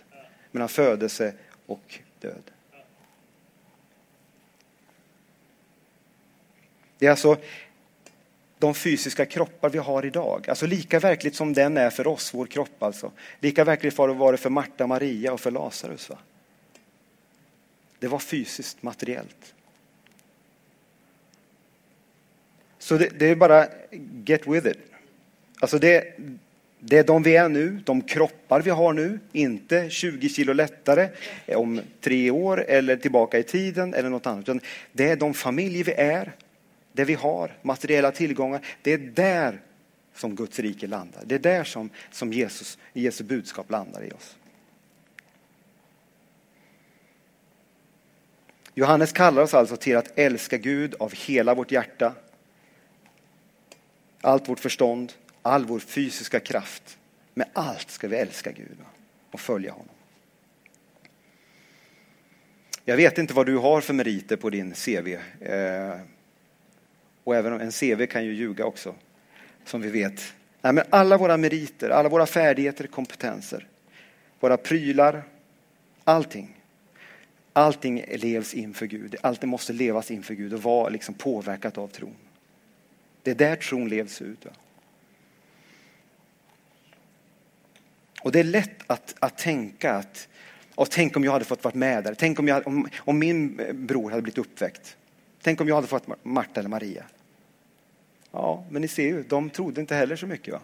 Mellan 0.51 0.69
födelse 0.69 1.33
och 1.65 1.99
död. 2.19 2.51
Det 6.97 7.05
är 7.05 7.11
alltså 7.11 7.37
de 8.65 8.73
fysiska 8.73 9.25
kroppar 9.25 9.69
vi 9.69 9.77
har 9.77 10.05
idag. 10.05 10.45
Alltså 10.49 10.65
lika 10.65 10.99
verkligt 10.99 11.35
som 11.35 11.53
den 11.53 11.77
är 11.77 11.89
för 11.89 12.07
oss, 12.07 12.33
vår 12.33 12.45
kropp 12.45 12.83
alltså. 12.83 13.11
Lika 13.39 13.63
verkligt 13.63 13.97
var 13.97 14.31
det 14.31 14.37
för 14.37 14.49
Marta, 14.49 14.87
Maria 14.87 15.33
och 15.33 15.39
för 15.39 15.51
Lazarus. 15.51 16.09
Va? 16.09 16.17
Det 17.99 18.07
var 18.07 18.19
fysiskt, 18.19 18.83
materiellt. 18.83 19.53
Så 22.79 22.97
det, 22.97 23.19
det, 23.19 23.25
är 23.25 23.35
bara 23.35 23.67
get 24.25 24.47
with 24.47 24.67
it. 24.67 24.77
Alltså 25.59 25.79
det, 25.79 26.13
det 26.79 26.97
är 26.97 27.03
de 27.03 27.23
vi 27.23 27.35
är 27.35 27.49
nu, 27.49 27.79
de 27.85 28.01
kroppar 28.01 28.61
vi 28.61 28.69
har 28.69 28.93
nu, 28.93 29.19
inte 29.31 29.89
20 29.89 30.29
kilo 30.29 30.53
lättare 30.53 31.09
om 31.47 31.81
tre 32.01 32.31
år 32.31 32.65
eller 32.67 32.95
tillbaka 32.95 33.39
i 33.39 33.43
tiden 33.43 33.93
eller 33.93 34.09
något 34.09 34.27
annat. 34.27 34.63
Det 34.91 35.09
är 35.09 35.15
de 35.15 35.33
familjer 35.33 35.83
vi 35.83 35.91
är, 35.91 36.35
det 36.95 37.05
vi 37.05 37.13
har, 37.13 37.57
materiella 37.61 38.11
tillgångar. 38.11 38.65
Det 38.81 38.93
är 38.93 38.97
där 38.97 39.61
som 40.13 40.35
Guds 40.35 40.59
rike 40.59 40.87
landar. 40.87 41.23
Det 41.25 41.35
är 41.35 41.39
där 41.39 41.63
som, 41.63 41.89
som 42.11 42.33
Jesus, 42.33 42.77
Jesu 42.93 43.23
budskap 43.23 43.71
landar 43.71 44.03
i 44.03 44.11
oss. 44.11 44.35
Johannes 48.73 49.11
kallar 49.11 49.41
oss 49.41 49.53
alltså 49.53 49.77
till 49.77 49.97
att 49.97 50.19
älska 50.19 50.57
Gud 50.57 50.95
av 50.99 51.13
hela 51.13 51.53
vårt 51.53 51.71
hjärta, 51.71 52.13
allt 54.21 54.49
vårt 54.49 54.59
förstånd, 54.59 55.13
all 55.41 55.65
vår 55.65 55.79
fysiska 55.79 56.39
kraft. 56.39 56.97
Med 57.33 57.47
allt 57.53 57.91
ska 57.91 58.07
vi 58.07 58.15
älska 58.15 58.51
Gud. 58.51 58.77
och 59.31 59.39
följa 59.39 59.71
honom. 59.71 59.95
Jag 62.85 62.97
vet 62.97 63.17
inte 63.17 63.33
vad 63.33 63.45
du 63.45 63.57
har 63.57 63.81
för 63.81 63.93
meriter 63.93 64.35
på 64.35 64.49
din 64.49 64.73
CV. 64.73 65.07
Eh, 65.39 65.99
och 67.25 67.35
även 67.35 67.61
en 67.61 67.71
CV 67.71 68.05
kan 68.05 68.25
ju 68.25 68.33
ljuga 68.33 68.65
också, 68.65 68.95
som 69.65 69.81
vi 69.81 69.89
vet. 69.89 70.33
Nej, 70.61 70.73
men 70.73 70.83
alla 70.89 71.17
våra 71.17 71.37
meriter, 71.37 71.89
alla 71.89 72.09
våra 72.09 72.25
färdigheter, 72.25 72.87
kompetenser, 72.87 73.67
våra 74.39 74.57
prylar, 74.57 75.23
allting. 76.03 76.61
Allting 77.53 78.05
levs 78.15 78.53
inför 78.53 78.85
Gud. 78.85 79.15
Allt 79.21 79.43
måste 79.43 79.73
levas 79.73 80.11
inför 80.11 80.33
Gud 80.33 80.53
och 80.53 80.63
vara 80.63 80.89
liksom 80.89 81.15
påverkat 81.15 81.77
av 81.77 81.87
tron. 81.87 82.15
Det 83.23 83.31
är 83.31 83.35
där 83.35 83.55
tron 83.55 83.89
levs 83.89 84.21
ut. 84.21 84.45
Va? 84.45 84.51
Och 88.21 88.31
det 88.31 88.39
är 88.39 88.43
lätt 88.43 88.83
att, 88.87 89.15
att 89.19 89.37
tänka 89.37 89.93
att 89.93 90.27
och 90.75 90.89
tänk 90.89 91.17
om 91.17 91.23
jag 91.23 91.31
hade 91.31 91.45
fått 91.45 91.63
vara 91.63 91.75
med 91.75 92.03
där. 92.03 92.13
Tänk 92.13 92.39
om, 92.39 92.47
jag, 92.47 92.67
om, 92.67 92.87
om 92.97 93.19
min 93.19 93.61
bror 93.73 94.09
hade 94.09 94.21
blivit 94.21 94.37
uppväckt. 94.37 94.97
Tänk 95.41 95.61
om 95.61 95.67
jag 95.67 95.75
hade 95.75 95.87
fått 95.87 96.23
Marta 96.23 96.59
eller 96.59 96.69
Maria. 96.69 97.03
Ja, 98.35 98.63
men 98.69 98.81
ni 98.81 98.87
ser 98.87 99.03
ju, 99.03 99.23
de 99.23 99.49
trodde 99.49 99.81
inte 99.81 99.95
heller 99.95 100.15
så 100.15 100.27
mycket. 100.27 100.53
Va? 100.53 100.59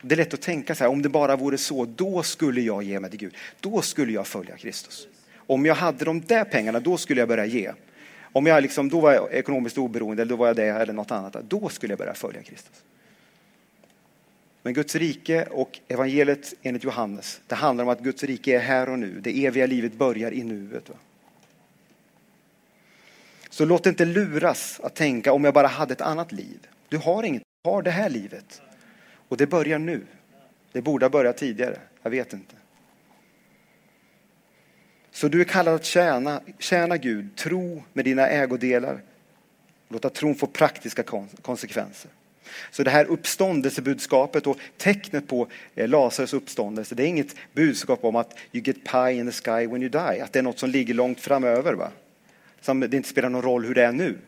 Det 0.00 0.14
är 0.14 0.16
lätt 0.16 0.34
att 0.34 0.42
tänka 0.42 0.74
så 0.74 0.84
här, 0.84 0.90
om 0.90 1.02
det 1.02 1.08
bara 1.08 1.36
vore 1.36 1.58
så, 1.58 1.84
då 1.84 2.22
skulle 2.22 2.60
jag 2.60 2.82
ge 2.82 3.00
mig 3.00 3.10
till 3.10 3.18
Gud. 3.18 3.34
Då 3.60 3.82
skulle 3.82 4.12
jag 4.12 4.26
följa 4.26 4.56
Kristus. 4.56 5.08
Om 5.36 5.66
jag 5.66 5.74
hade 5.74 6.04
de 6.04 6.20
där 6.20 6.44
pengarna, 6.44 6.80
då 6.80 6.96
skulle 6.96 7.20
jag 7.20 7.28
börja 7.28 7.46
ge. 7.46 7.72
Om 8.20 8.46
jag 8.46 8.62
liksom, 8.62 8.88
då 8.88 9.00
var 9.00 9.12
jag 9.12 9.32
ekonomiskt 9.32 9.78
oberoende, 9.78 10.22
eller 10.22 10.30
då 10.30 10.36
var 10.36 10.46
jag 10.46 10.56
det, 10.56 10.66
eller 10.66 10.92
något 10.92 11.10
annat, 11.10 11.32
då 11.32 11.68
skulle 11.68 11.92
jag 11.92 11.98
börja 11.98 12.14
följa 12.14 12.42
Kristus. 12.42 12.82
Men 14.62 14.74
Guds 14.74 14.94
rike 14.94 15.46
och 15.50 15.78
evangeliet 15.88 16.54
enligt 16.62 16.84
Johannes, 16.84 17.40
det 17.46 17.54
handlar 17.54 17.84
om 17.84 17.90
att 17.90 18.00
Guds 18.00 18.24
rike 18.24 18.56
är 18.56 18.60
här 18.60 18.88
och 18.88 18.98
nu. 18.98 19.20
Det 19.20 19.46
eviga 19.46 19.66
livet 19.66 19.92
börjar 19.92 20.32
i 20.32 20.42
nuet. 20.44 20.88
Va? 20.88 20.94
Så 23.56 23.64
låt 23.64 23.86
inte 23.86 24.04
luras 24.04 24.80
att 24.82 24.94
tänka 24.94 25.32
om 25.32 25.44
jag 25.44 25.54
bara 25.54 25.66
hade 25.66 25.92
ett 25.92 26.00
annat 26.00 26.32
liv. 26.32 26.66
Du 26.88 26.96
har 26.96 27.22
inget, 27.22 27.42
du 27.64 27.70
har 27.70 27.82
det 27.82 27.90
här 27.90 28.10
livet. 28.10 28.62
Och 29.28 29.36
det 29.36 29.46
börjar 29.46 29.78
nu. 29.78 30.06
Det 30.72 30.82
borde 30.82 31.04
ha 31.04 31.10
börjat 31.10 31.36
tidigare, 31.36 31.78
jag 32.02 32.10
vet 32.10 32.32
inte. 32.32 32.54
Så 35.10 35.28
du 35.28 35.40
är 35.40 35.44
kallad 35.44 35.74
att 35.74 35.84
tjäna, 35.84 36.40
tjäna 36.58 36.96
Gud, 36.96 37.36
tro 37.36 37.82
med 37.92 38.04
dina 38.04 38.28
ägodelar, 38.28 39.00
låta 39.88 40.10
tron 40.10 40.34
få 40.34 40.46
praktiska 40.46 41.02
konsekvenser. 41.42 42.10
Så 42.70 42.82
det 42.82 42.90
här 42.90 43.04
uppståndelsebudskapet 43.04 44.46
och 44.46 44.58
tecknet 44.76 45.28
på 45.28 45.48
eh, 45.74 45.88
Lazarus 45.88 46.34
uppståndelse, 46.34 46.94
det 46.94 47.02
är 47.02 47.08
inget 47.08 47.34
budskap 47.52 48.04
om 48.04 48.16
att 48.16 48.38
you 48.52 48.64
get 48.64 48.84
pie 48.84 49.12
in 49.12 49.26
the 49.26 49.32
sky 49.32 49.66
when 49.66 49.82
you 49.82 49.88
die, 49.88 50.22
att 50.22 50.32
det 50.32 50.38
är 50.38 50.42
något 50.42 50.58
som 50.58 50.70
ligger 50.70 50.94
långt 50.94 51.20
framöver. 51.20 51.74
Va? 51.74 51.90
Som 52.66 52.80
det 52.80 52.96
inte 52.96 53.08
spelar 53.08 53.28
någon 53.28 53.42
roll 53.42 53.64
hur 53.64 53.74
det 53.74 53.84
är 53.84 53.92
nu. 53.92 54.18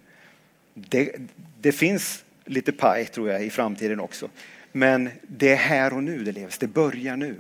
Det, 0.75 1.17
det 1.61 1.73
finns 1.73 2.25
lite 2.45 2.73
paj 2.73 3.07
tror 3.07 3.31
jag 3.31 3.45
i 3.45 3.51
framtiden 3.51 4.01
också. 4.01 4.31
Men 4.73 5.11
det 5.23 5.53
är 5.53 5.57
här 5.57 5.93
och 5.93 6.03
nu 6.03 6.25
det 6.25 6.33
levs, 6.33 6.59
det 6.59 6.67
börjar 6.67 7.17
nu. 7.17 7.37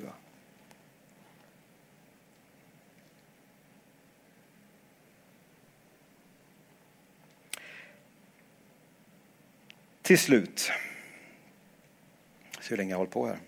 Till 10.02 10.18
slut. 10.18 10.70
Se 12.60 12.70
hur 12.70 12.76
länge 12.76 12.90
jag 12.90 12.98
håller 12.98 13.10
på 13.10 13.26
här. 13.26 13.38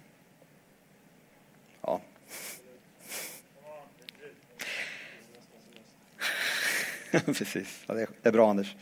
Precis, 7.27 7.85
ja, 7.87 7.94
det 7.94 8.07
är 8.23 8.33
bra 8.33 8.51
Anders. 8.51 8.77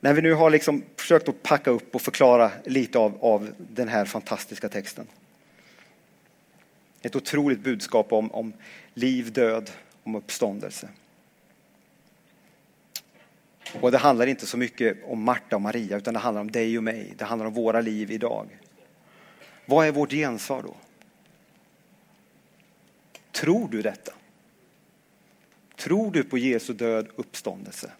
När 0.00 0.14
vi 0.14 0.22
nu 0.22 0.34
har 0.34 0.50
liksom 0.50 0.84
försökt 0.96 1.28
att 1.28 1.42
packa 1.42 1.70
upp 1.70 1.94
och 1.94 2.02
förklara 2.02 2.50
lite 2.64 2.98
av, 2.98 3.18
av 3.20 3.52
den 3.58 3.88
här 3.88 4.04
fantastiska 4.04 4.68
texten. 4.68 5.06
Ett 7.02 7.16
otroligt 7.16 7.60
budskap 7.60 8.12
om, 8.12 8.30
om 8.30 8.52
liv, 8.94 9.32
död, 9.32 9.70
om 10.02 10.14
uppståndelse. 10.14 10.88
Och 13.80 13.90
det 13.90 13.98
handlar 13.98 14.26
inte 14.26 14.46
så 14.46 14.56
mycket 14.56 14.98
om 15.04 15.22
Marta 15.22 15.56
och 15.56 15.62
Maria, 15.62 15.96
utan 15.96 16.14
det 16.14 16.20
handlar 16.20 16.40
om 16.40 16.50
dig 16.50 16.78
och 16.78 16.84
mig. 16.84 17.14
Det 17.16 17.24
handlar 17.24 17.46
om 17.46 17.52
våra 17.54 17.80
liv 17.80 18.10
idag. 18.10 18.46
Vad 19.66 19.86
är 19.86 19.92
vårt 19.92 20.10
gensvar 20.10 20.62
då? 20.62 20.76
Tror 23.32 23.68
du 23.68 23.82
detta? 23.82 24.12
Tror 25.80 26.10
du 26.10 26.24
på 26.24 26.38
Jesu 26.38 26.72
död, 26.72 27.08
uppståndelse, 27.16 27.92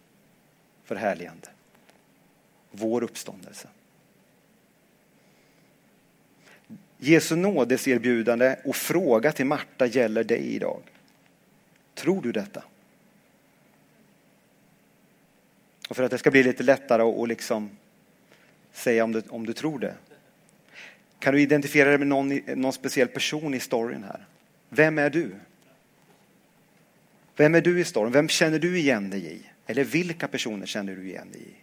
förhärligande? 0.85 1.49
Vår 2.71 3.03
uppståndelse. 3.03 3.69
Jesu 6.99 7.37
nådes 7.37 7.89
erbjudande 7.89 8.57
och 8.65 8.77
fråga 8.77 9.33
till 9.33 9.47
Marta 9.47 9.87
gäller 9.87 10.25
dig 10.25 10.55
idag. 10.55 10.83
Tror 11.95 12.23
du 12.23 12.33
detta? 12.33 12.63
Och 15.89 15.97
för 15.97 16.03
att 16.03 16.11
det 16.11 16.19
ska 16.19 16.31
bli 16.31 16.43
lite 16.43 16.63
lättare 16.63 17.03
att 17.03 17.29
liksom 17.29 17.71
säga 18.73 19.05
om 19.05 19.13
du, 19.13 19.23
om 19.29 19.47
du 19.47 19.53
tror 19.53 19.79
det. 19.79 19.95
Kan 21.19 21.35
du 21.35 21.41
identifiera 21.41 21.89
dig 21.89 21.99
med 21.99 22.09
någon, 22.09 22.41
någon 22.47 22.73
speciell 22.73 23.09
person 23.09 23.55
i 23.55 23.61
storyn 23.61 24.05
här? 24.05 24.27
Vem 24.69 24.99
är 24.99 25.11
du? 25.11 25.35
Vem 27.37 27.55
är 27.55 27.61
du 27.61 27.81
i 27.81 27.85
storm? 27.85 28.13
Vem 28.13 28.29
känner 28.29 28.59
du 28.59 28.79
igen 28.79 29.11
dig 29.11 29.33
i? 29.33 29.43
Eller 29.67 29.85
vilka 29.85 30.29
personer 30.29 30.67
känner 30.67 30.97
du 30.97 31.09
igen 31.09 31.33
dig 31.33 31.41
i? 31.41 31.55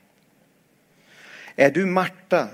Är 1.55 1.71
du 1.71 1.85
Marta 1.85 2.47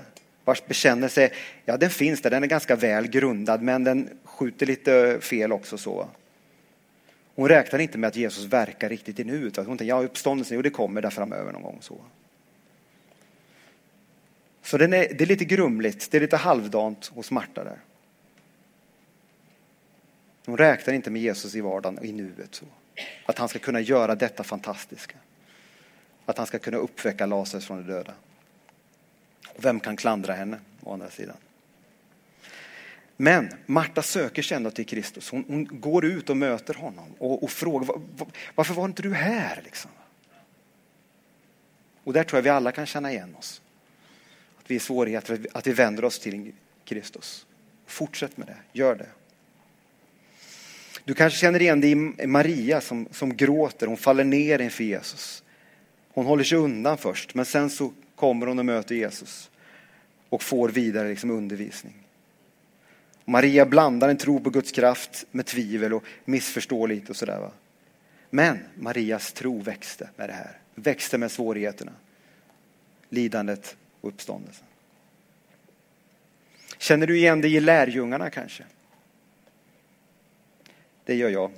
vars 0.44 0.66
bekännelse, 0.66 1.30
ja 1.64 1.76
den 1.76 1.90
finns 1.90 2.20
där, 2.20 2.30
den 2.30 2.42
är 2.42 2.46
ganska 2.46 2.76
väl 2.76 3.06
grundad 3.06 3.62
men 3.62 3.84
den 3.84 4.18
skjuter 4.24 4.66
lite 4.66 5.18
fel 5.20 5.52
också 5.52 5.78
så. 5.78 6.08
Hon 7.34 7.48
räknar 7.48 7.78
inte 7.78 7.98
med 7.98 8.08
att 8.08 8.16
Jesus 8.16 8.44
verkar 8.44 8.88
riktigt 8.88 9.18
i 9.18 9.24
nuet. 9.24 9.56
Hon 9.56 9.66
tänker, 9.66 9.84
ja 9.84 10.02
uppståndelsen, 10.02 10.56
jo 10.56 10.62
det 10.62 10.70
kommer 10.70 11.02
där 11.02 11.10
framöver 11.10 11.52
någon 11.52 11.62
gång. 11.62 11.78
Så, 11.80 12.00
så 14.62 14.78
den 14.78 14.92
är, 14.92 15.14
det 15.14 15.24
är 15.24 15.26
lite 15.26 15.44
grumligt, 15.44 16.10
det 16.10 16.16
är 16.16 16.20
lite 16.20 16.36
halvdant 16.36 17.06
hos 17.06 17.30
Marta 17.30 17.64
där. 17.64 17.78
Hon 20.46 20.56
räknar 20.56 20.94
inte 20.94 21.10
med 21.10 21.22
Jesus 21.22 21.54
i 21.54 21.60
vardagen, 21.60 22.04
i 22.04 22.12
nuet. 22.12 22.54
Så. 22.54 22.64
Att 23.26 23.38
han 23.38 23.48
ska 23.48 23.58
kunna 23.58 23.80
göra 23.80 24.14
detta 24.14 24.44
fantastiska. 24.44 25.16
Att 26.26 26.38
han 26.38 26.46
ska 26.46 26.58
kunna 26.58 26.76
uppväcka 26.76 27.26
Lazarus 27.26 27.66
från 27.66 27.86
de 27.86 27.92
döda. 27.92 28.14
Och 29.48 29.64
vem 29.64 29.80
kan 29.80 29.96
klandra 29.96 30.32
henne, 30.32 30.58
å 30.82 30.92
andra 30.92 31.10
sidan? 31.10 31.36
Men 33.16 33.48
Marta 33.66 34.02
söker 34.02 34.42
sig 34.42 34.56
ändå 34.56 34.70
till 34.70 34.86
Kristus. 34.86 35.30
Hon, 35.30 35.44
hon, 35.48 35.80
går 35.80 36.04
ut 36.04 36.30
och 36.30 36.36
möter 36.36 36.74
honom 36.74 37.14
och, 37.18 37.42
och 37.42 37.50
frågar 37.50 37.86
var, 37.86 38.00
varför 38.54 38.74
var 38.74 38.84
inte 38.84 39.02
du 39.02 39.14
här? 39.14 39.60
Liksom? 39.64 39.90
Och 42.04 42.12
där 42.12 42.24
tror 42.24 42.38
jag 42.38 42.42
vi 42.42 42.50
alla 42.50 42.72
kan 42.72 42.86
känna 42.86 43.12
igen 43.12 43.34
oss. 43.38 43.62
Att 44.58 44.70
vi 44.70 44.74
är 44.74 44.80
svårigheter, 44.80 45.46
att 45.52 45.66
vi 45.66 45.72
vänder 45.72 46.04
oss 46.04 46.18
till 46.18 46.52
Kristus. 46.84 47.46
Fortsätt 47.86 48.36
med 48.36 48.46
det, 48.46 48.56
gör 48.72 48.94
det. 48.94 49.08
Du 51.04 51.14
kanske 51.14 51.38
känner 51.38 51.62
igen 51.62 51.80
dig 51.80 51.90
i 51.92 52.26
Maria 52.26 52.80
som, 52.80 53.08
som 53.10 53.36
gråter, 53.36 53.86
hon 53.86 53.96
faller 53.96 54.24
ner 54.24 54.58
inför 54.58 54.84
Jesus. 54.84 55.42
Hon 56.12 56.26
håller 56.26 56.44
sig 56.44 56.58
undan 56.58 56.98
först, 56.98 57.34
men 57.34 57.44
sen 57.44 57.70
så 57.70 57.92
kommer 58.14 58.46
hon 58.46 58.58
och 58.58 58.66
möter 58.66 58.94
Jesus 58.94 59.50
och 60.28 60.42
får 60.42 60.68
vidare 60.68 61.08
liksom 61.08 61.30
undervisning. 61.30 61.94
Maria 63.24 63.66
blandar 63.66 64.08
en 64.08 64.16
tro 64.16 64.40
på 64.40 64.50
Guds 64.50 64.72
kraft 64.72 65.24
med 65.30 65.46
tvivel 65.46 65.94
och 65.94 66.04
missförstår 66.24 66.88
lite 66.88 67.12
och 67.12 67.16
sådär. 67.16 67.50
Men 68.30 68.58
Marias 68.74 69.32
tro 69.32 69.62
växte 69.62 70.08
med 70.16 70.28
det 70.28 70.32
här. 70.32 70.58
Växte 70.74 71.18
med 71.18 71.30
svårigheterna, 71.30 71.92
lidandet 73.08 73.76
och 74.00 74.08
uppståndelsen. 74.08 74.64
Känner 76.78 77.06
du 77.06 77.16
igen 77.16 77.40
dig 77.40 77.54
i 77.54 77.60
lärjungarna 77.60 78.30
kanske? 78.30 78.64
Det 81.04 81.14
gör 81.14 81.30
jag. 81.30 81.50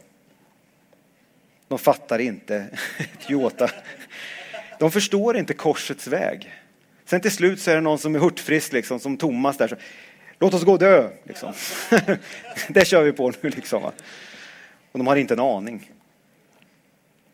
De 1.68 1.78
fattar 1.78 2.18
inte 2.18 2.56
ett 2.98 3.30
jota. 3.30 3.70
De 4.78 4.90
förstår 4.90 5.36
inte 5.36 5.54
korsets 5.54 6.06
väg. 6.06 6.52
Sen 7.04 7.20
till 7.20 7.30
slut 7.30 7.60
så 7.60 7.70
är 7.70 7.74
det 7.74 7.80
någon 7.80 7.98
som 7.98 8.14
är 8.14 8.18
hurtfrisk, 8.18 8.72
liksom, 8.72 9.00
som 9.00 9.16
Thomas 9.16 9.56
där. 9.56 9.78
Låt 10.38 10.54
oss 10.54 10.64
gå 10.64 10.72
och 10.72 10.78
dö, 10.78 11.10
liksom. 11.24 11.52
det 12.68 12.86
kör 12.86 13.02
vi 13.02 13.12
på 13.12 13.32
nu, 13.40 13.50
liksom. 13.50 13.84
Och 14.92 14.98
de 14.98 15.06
har 15.06 15.16
inte 15.16 15.34
en 15.34 15.40
aning. 15.40 15.90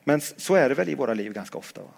Men 0.05 0.21
så 0.21 0.55
är 0.55 0.69
det 0.69 0.75
väl 0.75 0.89
i 0.89 0.95
våra 0.95 1.15
liv 1.15 1.33
ganska 1.33 1.59
ofta. 1.59 1.81
Va? 1.81 1.91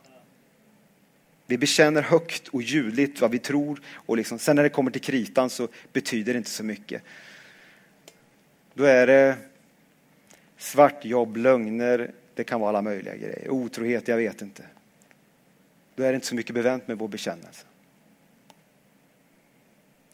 Vi 1.47 1.59
bekänner 1.59 2.03
högt 2.03 2.49
och 2.49 2.63
ljudligt 2.63 3.21
vad 3.21 3.31
vi 3.31 3.39
tror 3.39 3.81
och 3.95 4.17
liksom, 4.17 4.39
sen 4.39 4.57
när 4.57 4.63
det 4.63 4.69
kommer 4.69 4.91
till 4.91 5.01
kritan 5.01 5.51
så 5.51 5.69
betyder 5.93 6.33
det 6.33 6.37
inte 6.37 6.51
så 6.51 6.65
mycket. 6.65 7.03
Då 8.75 8.85
är 8.85 9.07
det 9.07 9.37
svartjobb, 10.65 11.37
lögner, 11.37 12.11
det 12.35 12.45
kan 12.45 12.61
vara 12.61 12.69
alla 12.69 12.83
möjliga 12.83 13.17
grejer. 13.17 13.51
Otrohet, 13.51 14.09
jag 14.09 14.17
vet 14.17 14.43
inte. 14.43 14.63
Då 15.95 16.03
är 16.03 16.09
det 16.09 16.15
inte 16.15 16.27
så 16.27 16.35
mycket 16.35 16.55
bevänt 16.55 16.89
med 16.89 16.99
vår 16.99 17.09
bekännelse. 17.09 17.67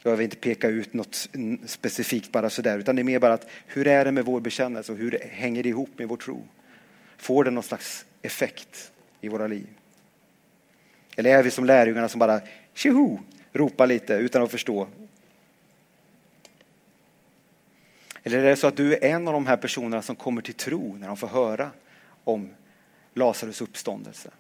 Jag 0.02 0.16
vill 0.16 0.24
inte 0.24 0.36
peka 0.36 0.68
ut 0.68 0.94
något 0.94 1.28
specifikt 1.64 2.32
bara 2.32 2.50
sådär, 2.50 2.78
utan 2.78 2.96
det 2.96 3.02
är 3.02 3.04
mer 3.04 3.18
bara 3.18 3.32
att 3.32 3.46
hur 3.66 3.86
är 3.86 4.04
det 4.04 4.12
med 4.12 4.24
vår 4.24 4.40
bekännelse 4.40 4.92
och 4.92 4.98
hur 4.98 5.18
hänger 5.30 5.62
det 5.62 5.68
ihop 5.68 5.90
med 5.96 6.08
vår 6.08 6.16
tro? 6.16 6.42
Får 7.16 7.44
det 7.44 7.50
någon 7.50 7.62
slags 7.62 8.06
effekt 8.22 8.92
i 9.20 9.28
våra 9.28 9.46
liv? 9.46 9.66
Eller 11.16 11.38
är 11.38 11.42
vi 11.42 11.50
som 11.50 11.64
lärjungarna 11.64 12.08
som 12.08 12.18
bara 12.18 12.40
tjoho, 12.74 13.18
ropar 13.52 13.86
lite 13.86 14.14
utan 14.14 14.42
att 14.42 14.50
förstå? 14.50 14.88
Eller 18.22 18.38
är 18.38 18.42
det 18.42 18.56
så 18.56 18.66
att 18.66 18.76
du 18.76 18.94
är 18.94 19.04
en 19.04 19.28
av 19.28 19.34
de 19.34 19.46
här 19.46 19.56
personerna 19.56 20.02
som 20.02 20.16
kommer 20.16 20.42
till 20.42 20.54
tro 20.54 20.96
när 20.96 21.06
de 21.06 21.16
får 21.16 21.28
höra 21.28 21.70
om 22.24 22.50
Lazarus 23.14 23.60
uppståndelse? 23.60 24.30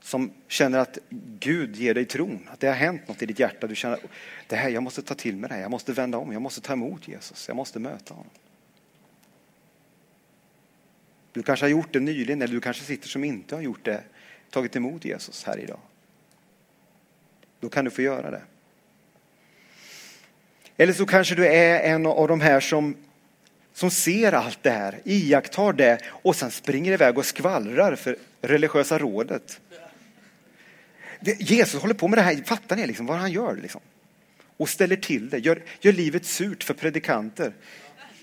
Som 0.00 0.30
känner 0.48 0.78
att 0.78 0.98
Gud 1.38 1.76
ger 1.76 1.94
dig 1.94 2.04
tron, 2.04 2.48
att 2.52 2.60
det 2.60 2.66
har 2.66 2.74
hänt 2.74 3.08
något 3.08 3.22
i 3.22 3.26
ditt 3.26 3.38
hjärta. 3.38 3.66
Du 3.66 3.74
känner 3.74 3.98
det 4.46 4.56
här, 4.56 4.68
jag 4.68 4.82
måste 4.82 5.02
ta 5.02 5.14
till 5.14 5.36
mig 5.36 5.48
det 5.48 5.54
här, 5.54 5.62
jag 5.62 5.70
måste 5.70 5.92
vända 5.92 6.18
om, 6.18 6.32
jag 6.32 6.42
måste 6.42 6.60
ta 6.60 6.72
emot 6.72 7.08
Jesus, 7.08 7.48
jag 7.48 7.56
måste 7.56 7.78
möta 7.78 8.14
honom. 8.14 8.30
Du 11.32 11.42
kanske 11.42 11.64
har 11.64 11.70
gjort 11.70 11.92
det 11.92 12.00
nyligen 12.00 12.42
eller 12.42 12.54
du 12.54 12.60
kanske 12.60 12.84
sitter 12.84 13.08
som 13.08 13.24
inte 13.24 13.54
har 13.54 13.62
gjort 13.62 13.84
det, 13.84 14.02
tagit 14.50 14.76
emot 14.76 15.04
Jesus 15.04 15.44
här 15.44 15.58
idag. 15.58 15.80
Då 17.60 17.68
kan 17.68 17.84
du 17.84 17.90
få 17.90 18.02
göra 18.02 18.30
det. 18.30 18.42
Eller 20.80 20.92
så 20.92 21.06
kanske 21.06 21.34
du 21.34 21.46
är 21.46 21.80
en 21.80 22.06
av 22.06 22.28
de 22.28 22.40
här 22.40 22.60
som, 22.60 22.96
som 23.72 23.90
ser 23.90 24.32
allt 24.32 24.62
det 24.62 24.70
här, 24.70 25.00
iakttar 25.04 25.72
det 25.72 25.98
och 26.06 26.36
sen 26.36 26.50
springer 26.50 26.92
iväg 26.92 27.18
och 27.18 27.26
skvallrar 27.26 27.96
för 27.96 28.16
religiösa 28.40 28.98
rådet. 28.98 29.60
Jesus 31.38 31.80
håller 31.80 31.94
på 31.94 32.08
med 32.08 32.18
det 32.18 32.22
här, 32.22 32.36
fattar 32.44 32.76
ni 32.76 32.86
liksom 32.86 33.06
vad 33.06 33.18
han 33.18 33.32
gör? 33.32 33.56
Liksom? 33.56 33.80
Och 34.56 34.68
ställer 34.68 34.96
till 34.96 35.30
det, 35.30 35.38
gör, 35.38 35.62
gör 35.80 35.92
livet 35.92 36.24
surt 36.24 36.64
för 36.64 36.74
predikanter. 36.74 37.52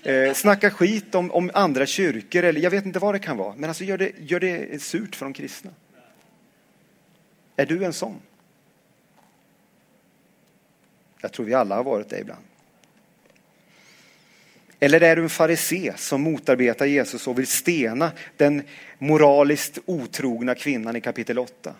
Eh, 0.02 0.34
snacka 0.34 0.70
skit 0.70 1.14
om, 1.14 1.30
om 1.30 1.50
andra 1.54 1.86
kyrkor 1.86 2.44
eller 2.44 2.60
jag 2.60 2.70
vet 2.70 2.86
inte 2.86 2.98
vad 2.98 3.14
det 3.14 3.18
kan 3.18 3.36
vara. 3.36 3.54
Men 3.56 3.70
alltså 3.70 3.84
gör 3.84 3.98
det, 3.98 4.12
gör 4.18 4.40
det 4.40 4.82
surt 4.82 5.16
för 5.16 5.26
de 5.26 5.32
kristna. 5.32 5.70
Är 7.56 7.66
du 7.66 7.84
en 7.84 7.92
sån? 7.92 8.20
Jag 11.20 11.32
tror 11.32 11.46
vi 11.46 11.54
alla 11.54 11.76
har 11.76 11.84
varit 11.84 12.08
det 12.08 12.18
ibland. 12.18 12.47
Eller 14.80 15.00
är 15.00 15.16
du 15.16 15.22
en 15.22 15.30
farisé 15.30 15.92
som 15.96 16.22
motarbetar 16.22 16.86
Jesus 16.86 17.26
och 17.26 17.38
vill 17.38 17.46
stena 17.46 18.12
den 18.36 18.62
moraliskt 18.98 19.78
otrogna 19.84 20.54
kvinnan 20.54 20.96
i 20.96 21.00
kapitel 21.00 21.38
8? 21.38 21.74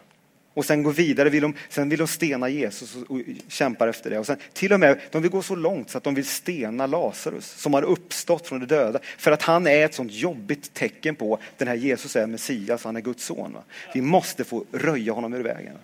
Och 0.54 0.64
sen 0.64 0.82
gå 0.82 0.90
vidare, 0.90 1.30
vill 1.30 1.42
de, 1.42 1.54
sen 1.68 1.88
vill 1.88 1.98
de 1.98 2.08
stena 2.08 2.48
Jesus 2.48 2.96
och, 2.96 3.10
och 3.10 3.20
kämpar 3.48 3.88
efter 3.88 4.10
det. 4.10 4.18
Och 4.18 4.26
sen, 4.26 4.36
till 4.52 4.72
och 4.72 4.80
med, 4.80 5.00
de 5.10 5.22
vill 5.22 5.30
gå 5.30 5.42
så 5.42 5.54
långt 5.54 5.90
så 5.90 5.98
att 5.98 6.04
de 6.04 6.14
vill 6.14 6.26
stena 6.26 6.86
Lazarus 6.86 7.46
som 7.46 7.74
har 7.74 7.82
uppstått 7.82 8.46
från 8.46 8.60
de 8.60 8.66
döda. 8.66 8.98
För 9.18 9.32
att 9.32 9.42
han 9.42 9.66
är 9.66 9.84
ett 9.84 9.94
sånt 9.94 10.12
jobbigt 10.12 10.74
tecken 10.74 11.16
på 11.16 11.34
att 11.34 11.40
den 11.56 11.68
här 11.68 11.74
Jesus 11.74 12.16
är 12.16 12.26
Messias, 12.26 12.84
han 12.84 12.96
är 12.96 13.00
Guds 13.00 13.24
son. 13.24 13.52
Va? 13.52 13.62
Vi 13.94 14.00
måste 14.00 14.44
få 14.44 14.64
röja 14.72 15.12
honom 15.12 15.34
ur 15.34 15.42
vägen. 15.42 15.76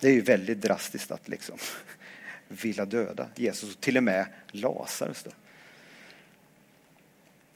Det 0.00 0.08
är 0.08 0.12
ju 0.12 0.20
väldigt 0.20 0.60
drastiskt 0.60 1.10
att 1.10 1.28
liksom 1.28 1.56
vilja 2.50 2.84
döda 2.84 3.28
Jesus, 3.34 3.74
och 3.74 3.80
till 3.80 3.96
och 3.96 4.02
med 4.02 4.26
Lazarus. 4.50 5.22
Då. 5.22 5.30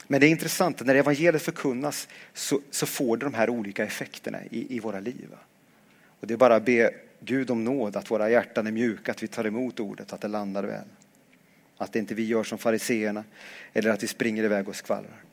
Men 0.06 0.20
det 0.20 0.26
är 0.26 0.30
intressant 0.30 0.86
när 0.86 0.94
evangeliet 0.94 1.42
förkunnas 1.42 2.08
så, 2.32 2.60
så, 2.70 2.86
får 2.86 3.16
det 3.16 3.26
de 3.26 3.34
här 3.34 3.50
olika 3.50 3.84
effekterna 3.84 4.38
i, 4.50 4.76
i 4.76 4.80
våra 4.80 5.00
liv. 5.00 5.28
Och 6.20 6.26
det 6.26 6.34
är 6.34 6.38
bara 6.38 6.56
att 6.56 6.64
be 6.64 6.94
Gud 7.20 7.50
om 7.50 7.64
nåd, 7.64 7.96
att 7.96 8.10
våra 8.10 8.30
hjärtan 8.30 8.66
är 8.66 8.72
mjuka, 8.72 9.12
att 9.12 9.22
vi 9.22 9.28
tar 9.28 9.44
emot 9.44 9.80
ordet, 9.80 10.12
att 10.12 10.20
det 10.20 10.28
landar 10.28 10.64
väl. 10.64 10.84
Att 11.76 11.92
det 11.92 11.98
inte 11.98 12.14
vi 12.14 12.24
gör 12.24 12.44
som 12.44 12.58
fariseerna 12.58 13.24
eller 13.72 13.90
att 13.90 14.02
vi 14.02 14.06
springer 14.06 14.44
iväg 14.44 14.68
och 14.68 14.76
skvallrar. 14.76 15.24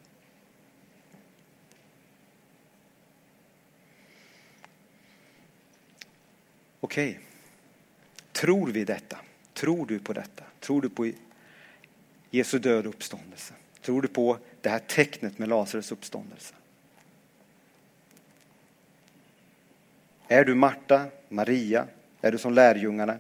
Okej, 6.80 7.10
okay. 7.10 7.22
tror 8.32 8.68
vi 8.68 8.84
detta? 8.84 9.18
Tror 9.62 9.86
du 9.86 10.00
på 10.00 10.14
detta? 10.14 10.44
Tror 10.60 10.82
du 10.82 10.90
på 10.90 11.12
Jesu 12.30 12.60
död 12.60 12.88
och 12.88 12.94
uppståndelse? 12.94 13.54
Tror 13.82 14.02
du 14.02 14.08
på 14.08 14.38
det 14.62 14.70
här 14.70 14.80
tecknet 14.80 15.40
med 15.40 15.50
Lazarus 15.50 15.92
uppståndelse? 15.92 16.54
Är 20.28 20.46
du 20.46 20.56
Marta, 20.56 21.06
Maria? 21.30 21.88
Är 22.22 22.32
du 22.32 22.38
som 22.38 22.54
lärjungarna? 22.54 23.18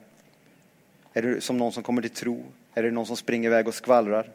Är 1.13 1.21
du 1.21 1.41
som 1.41 1.57
någon 1.57 1.71
som 1.71 1.83
kommer 1.83 2.01
till 2.01 2.11
tro? 2.11 2.45
Är 2.73 2.83
det 2.83 2.91
någon 2.91 3.05
som 3.05 3.17
springer 3.17 3.49
iväg 3.49 3.67
och 3.67 3.75
skvallrar? 3.75 4.29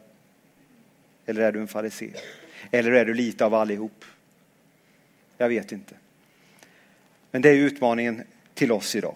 Eller 1.25 1.41
är 1.41 1.51
du 1.51 1.59
en 1.59 1.67
farisé? 1.67 2.13
Eller 2.71 2.91
är 2.91 3.05
du 3.05 3.13
lite 3.13 3.45
av 3.45 3.53
allihop? 3.53 4.05
Jag 5.37 5.49
vet 5.49 5.71
inte. 5.71 5.95
Men 7.31 7.41
det 7.41 7.49
är 7.49 7.55
utmaningen 7.55 8.23
till 8.53 8.71
oss 8.71 8.95
idag. 8.95 9.15